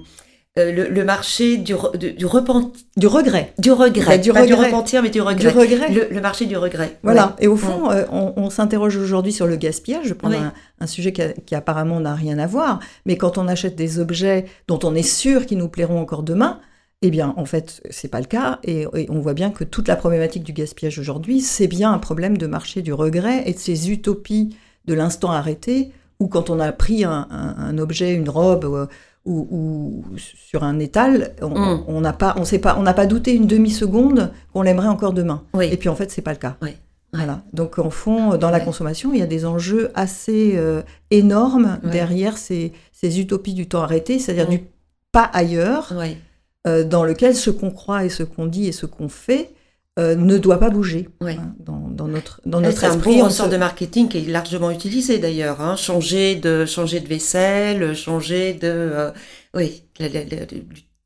euh, 0.57 0.71
le, 0.71 0.89
le 0.89 1.03
marché 1.05 1.57
du, 1.57 1.73
re- 1.75 1.95
du, 1.97 2.11
du 2.13 2.25
repenti- 2.25 2.85
du 2.97 3.07
regret 3.07 3.53
du 3.59 3.71
regret. 3.71 4.05
Bah, 4.05 4.17
du 4.17 4.31
Pas 4.33 4.45
du 4.45 4.53
repentir, 4.53 5.01
mais 5.03 5.09
du 5.09 5.19
du 5.19 5.47
regret. 5.47 5.91
Le, 5.91 6.07
le 6.13 6.21
marché 6.21 6.45
du 6.45 6.57
regret. 6.57 6.97
Voilà, 7.03 7.27
Ouais. 7.37 7.45
et 7.45 7.47
au 7.47 7.55
fond, 7.55 7.91
euh, 7.91 8.03
on, 8.11 8.33
on 8.37 8.49
s'interroge 8.49 8.95
aujourd'hui 8.97 9.31
sur 9.33 9.47
le 9.47 9.55
gaspillage. 9.55 10.05
Je 10.07 10.13
prends 10.13 10.31
un, 10.31 10.53
un 10.79 10.87
sujet 10.87 11.11
qui, 11.13 11.21
a- 11.21 11.33
qui 11.33 11.55
apparemment 11.55 11.99
n'a 11.99 12.15
rien 12.15 12.37
à 12.39 12.47
voir, 12.47 12.79
mais 13.05 13.17
quand 13.17 13.37
on 13.37 13.47
achète 13.47 13.75
des 13.75 13.99
objets 13.99 14.45
dont 14.67 14.79
on 14.83 14.95
est 14.95 15.03
sûr 15.03 15.45
qu'ils 15.45 15.57
nous 15.59 15.69
plairont 15.69 15.99
encore 15.99 16.23
demain, 16.23 16.59
eh 17.03 17.11
bien, 17.11 17.35
en 17.37 17.45
fait, 17.45 17.81
c'est 17.91 18.07
pas 18.07 18.19
le 18.19 18.25
cas, 18.25 18.57
et, 18.63 18.87
et 18.95 19.05
on 19.11 19.19
voit 19.19 19.35
bien 19.35 19.51
que 19.51 19.63
toute 19.63 19.87
la 19.87 19.95
problématique 19.95 20.43
du 20.43 20.51
gaspillage 20.53 20.97
aujourd'hui, 20.97 21.41
c'est 21.41 21.67
bien 21.67 21.91
un 21.93 21.99
problème 21.99 22.37
de 22.39 22.47
marché 22.47 22.81
du 22.81 22.91
regret 22.91 23.43
et 23.45 23.53
de 23.53 23.59
ces 23.59 23.91
utopies 23.91 24.55
de 24.85 24.95
l'instant 24.95 25.29
arrêté, 25.31 25.91
où 26.19 26.27
quand 26.27 26.49
on 26.49 26.59
a 26.59 26.71
pris 26.71 27.03
un, 27.03 27.27
un- 27.29 27.55
un 27.59 27.77
objet, 27.77 28.13
une 28.15 28.29
robe 28.29 28.65
euh, 28.65 28.87
ou, 29.27 29.47
ou 29.51 30.17
sur 30.17 30.63
un 30.63 30.79
étal, 30.79 31.35
on 31.41 31.49
Mm. 31.49 31.83
on 31.87 32.01
n'a 32.01 32.13
pas, 32.13 32.33
on 32.37 32.45
sait 32.45 32.59
pas, 32.59 32.75
on 32.79 32.83
n'a 32.83 32.93
pas 32.93 33.05
douté 33.05 33.33
une 33.35 33.45
demi 33.47 33.69
seconde 33.69 34.31
qu'on 34.53 34.61
l'aimerait 34.63 34.87
encore 34.87 35.13
demain. 35.13 35.43
Oui. 35.53 35.67
Et 35.71 35.77
puis 35.77 35.89
en 35.89 35.95
fait, 35.95 36.09
c'est 36.11 36.21
pas 36.21 36.31
le 36.33 36.39
cas. 36.39 36.55
Oui. 36.61 36.71
Voilà. 37.13 37.41
Donc 37.53 37.79
en 37.79 37.89
fond, 37.89 38.37
dans 38.37 38.49
la 38.49 38.59
consommation, 38.59 39.13
il 39.13 39.19
y 39.19 39.23
a 39.23 39.27
des 39.27 39.45
enjeux 39.45 39.91
assez 39.95 40.53
euh, 40.55 40.81
énormes 41.11 41.79
derrière 41.83 42.37
ces, 42.37 42.73
ces 42.91 43.19
utopies 43.19 43.53
du 43.53 43.67
temps 43.67 43.81
arrêté, 43.81 44.19
c'est-à-dire 44.19 44.47
Mm. 44.47 44.51
du 44.51 44.61
pas 45.11 45.29
ailleurs, 45.33 45.93
euh, 46.67 46.83
dans 46.83 47.03
lequel 47.05 47.33
ce 47.35 47.49
qu'on 47.49 47.71
croit 47.71 48.03
et 48.05 48.09
ce 48.09 48.23
qu'on 48.23 48.45
dit 48.45 48.67
et 48.67 48.71
ce 48.71 48.85
qu'on 48.85 49.09
fait 49.09 49.51
euh, 49.97 50.15
ne 50.15 50.37
doit 50.37 50.59
pas 50.59 50.69
bouger 50.69 51.09
Ouais. 51.21 51.37
hein, 51.39 51.53
dans, 51.59 51.87
dans 51.89 52.07
notre 52.07 52.41
dans 52.45 52.61
notre 52.61 52.79
C'est 52.79 52.85
un 52.87 52.95
bon 52.97 53.21
on 53.21 53.25
ressort 53.25 53.47
se- 53.47 53.51
de 53.51 53.57
marketing 53.57 54.07
qui 54.07 54.17
est 54.19 54.27
largement 54.29 54.69
utilisé 54.71 55.17
d'ailleurs. 55.17 55.61
Hein. 55.61 55.75
Changer 55.75 56.35
de 56.35 56.65
changer 56.65 56.99
de 56.99 57.07
vaisselle, 57.07 57.95
changer 57.95 58.53
de 58.53 58.67
euh, 58.67 59.11
oui. 59.55 59.83
le- 59.99 60.07
le- 60.07 60.45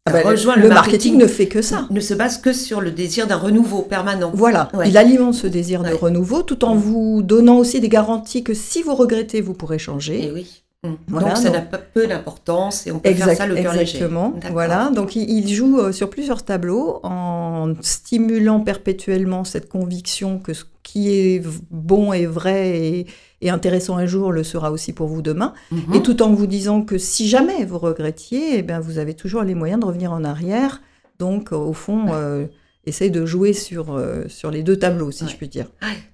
Ah 0.08 0.12
bah, 0.14 0.22
le, 0.34 0.68
marketing 0.68 1.16
ne 1.18 1.28
fait 1.28 1.46
que 1.48 1.62
ça. 1.62 1.88
ne 1.92 2.00
se 2.00 2.16
base 2.16 2.40
que 2.40 2.54
sur 2.54 2.82
le 2.82 2.90
désir 2.92 3.28
d'un 3.28 3.36
renouveau 3.38 3.84
permanent. 3.84 4.32
Voilà, 4.34 4.70
Ouais. 4.74 4.90
il 4.90 4.98
alimente 4.98 5.36
ce 5.36 5.46
désir 5.48 5.84
de 5.84 5.90
Ouais. 5.90 5.94
renouveau 5.94 6.42
tout 6.42 6.66
en 6.66 6.76
vous 6.76 7.22
donnant 7.22 7.58
aussi 7.58 7.80
des 7.80 7.88
garanties 7.88 8.44
que 8.44 8.56
si 8.56 8.82
vous 8.82 8.96
regrettez, 8.96 9.42
vous 9.42 9.54
pourrez 9.54 9.78
changer. 9.78 10.26
Et 10.26 10.32
oui. 10.32 10.64
Mm. 10.84 10.94
Voilà, 11.10 11.28
donc 11.28 11.38
ça 11.38 11.50
n'a 11.52 11.62
pas 11.62 11.78
peu 11.78 12.08
d'importance 12.08 12.88
et 12.88 12.92
on 12.92 12.98
peut 13.00 13.10
Exact- 13.10 13.26
faire 13.28 13.38
ça 13.38 13.46
le 13.48 13.54
cœur 13.56 13.74
léger. 13.74 13.98
exactement. 13.98 14.34
Voilà. 14.52 14.90
Donc 14.90 15.16
il, 15.16 15.30
il 15.30 15.48
joue 15.54 15.80
euh, 15.80 15.92
sur 15.92 16.10
plusieurs 16.10 16.44
tableaux 16.44 17.00
en 17.04 17.74
stimulant 17.82 18.60
perpétuellement 18.62 19.44
cette 19.44 19.70
conviction 19.70 20.40
que 20.40 20.54
ce 20.56 20.64
qui 20.82 21.10
est 21.12 21.44
bon 21.70 22.14
et 22.14 22.26
vrai 22.26 22.80
et, 22.80 23.08
et 23.42 23.50
intéressant 23.52 23.98
un 23.98 24.08
jour 24.08 24.32
le 24.32 24.44
sera 24.44 24.72
aussi 24.72 24.92
pour 24.92 25.08
vous 25.08 25.22
demain. 25.22 25.54
Mhm. 25.72 25.94
Et 25.94 26.02
tout 26.02 26.24
en 26.24 26.34
vous 26.34 26.48
disant 26.48 26.82
que 26.82 26.98
si 26.98 27.30
jamais 27.30 27.64
vous 27.64 27.78
regrettiez, 27.78 28.58
eh 28.58 28.62
bien 28.64 28.80
vous 28.80 28.98
avez 28.98 29.14
toujours 29.14 29.44
les 29.44 29.54
moyens 29.54 29.80
de 29.82 29.86
revenir 29.86 30.12
en 30.12 30.24
arrière. 30.24 30.82
Donc 31.20 31.54
euh, 31.54 31.58
au 31.58 31.74
fond, 31.74 32.08
euh, 32.12 32.48
essaye 32.88 33.12
de 33.12 33.24
jouer 33.28 33.54
sur, 33.54 33.94
euh, 33.94 34.24
sur 34.30 34.50
les 34.50 34.64
deux 34.64 34.78
tableaux, 34.80 35.12
si 35.12 35.26
Ouais. 35.26 35.30
je 35.30 35.36
puis 35.38 35.48
dire. 35.48 35.68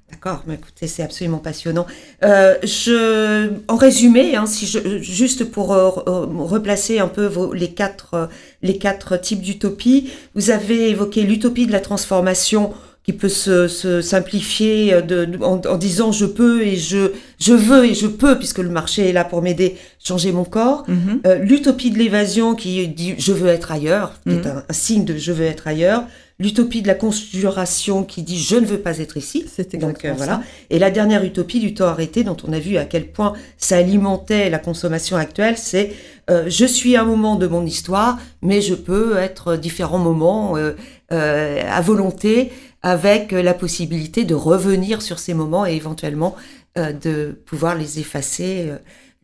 D'accord, 0.09 0.43
mais 0.47 0.53
écoutez, 0.55 0.87
c'est 0.87 1.03
absolument 1.03 1.37
passionnant. 1.39 1.85
Euh, 2.23 2.55
je, 2.63 3.49
en 3.67 3.75
résumé, 3.75 4.37
hein, 4.37 4.45
si 4.45 4.65
je, 4.65 4.99
juste 4.99 5.43
pour 5.51 5.73
euh, 5.73 5.89
re- 5.89 6.43
replacer 6.47 6.99
un 6.99 7.09
peu 7.09 7.25
vos, 7.25 7.51
les, 7.53 7.71
quatre, 7.71 8.13
euh, 8.13 8.25
les 8.61 8.77
quatre 8.77 9.17
types 9.17 9.41
d'utopie, 9.41 10.09
vous 10.33 10.49
avez 10.49 10.89
évoqué 10.89 11.23
l'utopie 11.23 11.67
de 11.67 11.73
la 11.73 11.81
transformation 11.81 12.73
qui 13.03 13.11
peut 13.13 13.29
se, 13.29 13.67
se 13.67 13.99
simplifier 14.01 14.93
euh, 14.93 15.01
de, 15.01 15.25
de- 15.25 15.43
en, 15.43 15.59
en 15.59 15.77
disant 15.77 16.13
je 16.13 16.25
peux 16.25 16.61
et 16.65 16.77
je, 16.77 17.11
je 17.39 17.53
veux 17.53 17.85
et 17.85 17.93
je 17.93 18.07
peux, 18.07 18.37
puisque 18.37 18.59
le 18.59 18.69
marché 18.69 19.09
est 19.09 19.13
là 19.13 19.25
pour 19.25 19.41
m'aider, 19.41 19.75
changer 20.01 20.31
mon 20.31 20.45
corps. 20.45 20.85
Mhm. 20.87 21.21
Euh, 21.27 21.35
l'utopie 21.39 21.91
de 21.91 21.97
l'évasion 21.97 22.55
qui 22.55 22.87
dit 22.87 23.13
je 23.17 23.33
veux 23.33 23.49
être 23.49 23.73
ailleurs, 23.73 24.13
qui 24.23 24.35
est 24.35 24.45
Mhm. 24.45 24.47
un, 24.47 24.63
un 24.69 24.73
signe 24.73 25.03
de 25.03 25.17
je 25.17 25.33
veux 25.33 25.45
être 25.45 25.67
ailleurs. 25.67 26.05
L'utopie 26.39 26.83
de 26.83 26.87
la 26.87 26.93
conjuration 26.93 28.03
qui 28.03 28.21
dit 28.21 28.39
je 28.39 28.55
ne 28.57 28.65
veux 28.65 28.79
pas 28.79 28.99
être 28.99 29.17
ici. 29.17 29.45
C'est 29.53 29.75
Donc 29.75 30.05
euh, 30.05 30.13
voilà. 30.15 30.33
ça. 30.33 30.41
Et 30.69 30.77
la 30.79 30.91
dernière 30.91 31.23
utopie 31.23 31.59
du 31.59 31.73
temps 31.73 31.87
arrêté, 31.87 32.23
dont 32.23 32.37
on 32.47 32.53
a 32.53 32.59
vu 32.59 32.77
à 32.77 32.85
quel 32.85 33.07
point 33.11 33.33
ça 33.57 33.77
alimentait 33.77 34.49
la 34.51 34.59
consommation 34.59 35.17
actuelle, 35.17 35.57
c'est 35.57 35.93
euh, 36.29 36.45
je 36.47 36.65
suis 36.65 36.95
un 36.95 37.05
moment 37.05 37.37
de 37.37 37.47
mon 37.47 37.65
histoire, 37.65 38.19
mais 38.43 38.61
je 38.61 38.75
peux 38.75 39.17
être 39.17 39.55
différents 39.55 39.97
moments 39.97 40.57
euh, 40.57 40.73
euh, 41.11 41.61
à 41.67 41.81
volonté, 41.81 42.51
avec 42.83 43.31
la 43.31 43.53
possibilité 43.55 44.23
de 44.23 44.35
revenir 44.35 45.01
sur 45.01 45.17
ces 45.19 45.33
moments 45.33 45.65
et 45.65 45.73
éventuellement 45.73 46.35
euh, 46.77 46.93
de 46.93 47.41
pouvoir 47.45 47.73
les 47.75 47.99
effacer, 47.99 48.67
euh, 48.69 48.77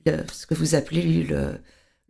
le- 0.07 0.23
ce 0.33 0.47
que 0.47 0.55
vous 0.55 0.73
appelez 0.73 1.03
le, 1.29 1.59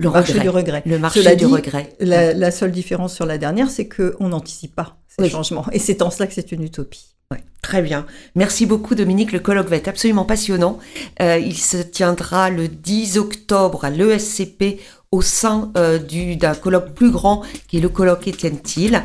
le 0.03 0.11
Marché 0.13 0.31
regret. 0.33 0.43
du 0.43 0.49
regret. 0.49 0.83
Le 0.85 0.99
marché 0.99 1.19
Cela 1.21 1.35
du 1.35 1.45
dit, 1.45 1.51
regret. 1.51 1.95
La, 1.99 2.33
la 2.33 2.51
seule 2.51 2.71
différence 2.71 3.13
sur 3.13 3.25
la 3.25 3.37
dernière, 3.37 3.69
c'est 3.69 3.87
qu'on 3.87 4.27
n'anticipe 4.29 4.75
pas 4.75 4.97
ces 5.07 5.23
Oui. 5.23 5.29
changements. 5.29 5.65
Et 5.71 5.79
c'est 5.79 6.01
en 6.01 6.09
cela 6.11 6.27
que 6.27 6.33
c'est 6.33 6.51
une 6.51 6.63
utopie. 6.63 7.05
Ouais, 7.31 7.43
très 7.61 7.81
bien. 7.81 8.05
Merci 8.35 8.65
beaucoup 8.65 8.93
Dominique. 8.95 9.31
Le 9.31 9.39
colloque 9.39 9.67
va 9.69 9.77
être 9.77 9.87
absolument 9.87 10.25
passionnant. 10.25 10.77
Euh, 11.21 11.37
il 11.39 11.57
se 11.57 11.77
tiendra 11.77 12.49
le 12.49 12.67
10 12.67 13.17
octobre 13.17 13.85
à 13.85 13.89
l'ESCP 13.89 14.79
au 15.11 15.21
sein 15.21 15.71
euh, 15.77 15.99
du- 15.99 16.35
d'un 16.35 16.53
colloque 16.55 16.93
plus 16.93 17.11
grand 17.11 17.43
qui 17.67 17.77
est 17.77 17.81
le 17.81 17.89
colloque 17.89 18.27
Étienne 18.27 18.59
Thiel. 18.59 19.03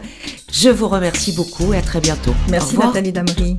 Je 0.53 0.69
vous 0.71 0.89
remercie 0.89 1.33
beaucoup 1.33 1.73
et 1.73 1.77
à 1.79 1.83
très 1.83 2.01
bientôt. 2.01 2.35
Merci. 2.49 2.77
Nathalie 2.79 3.13
Damery. 3.13 3.57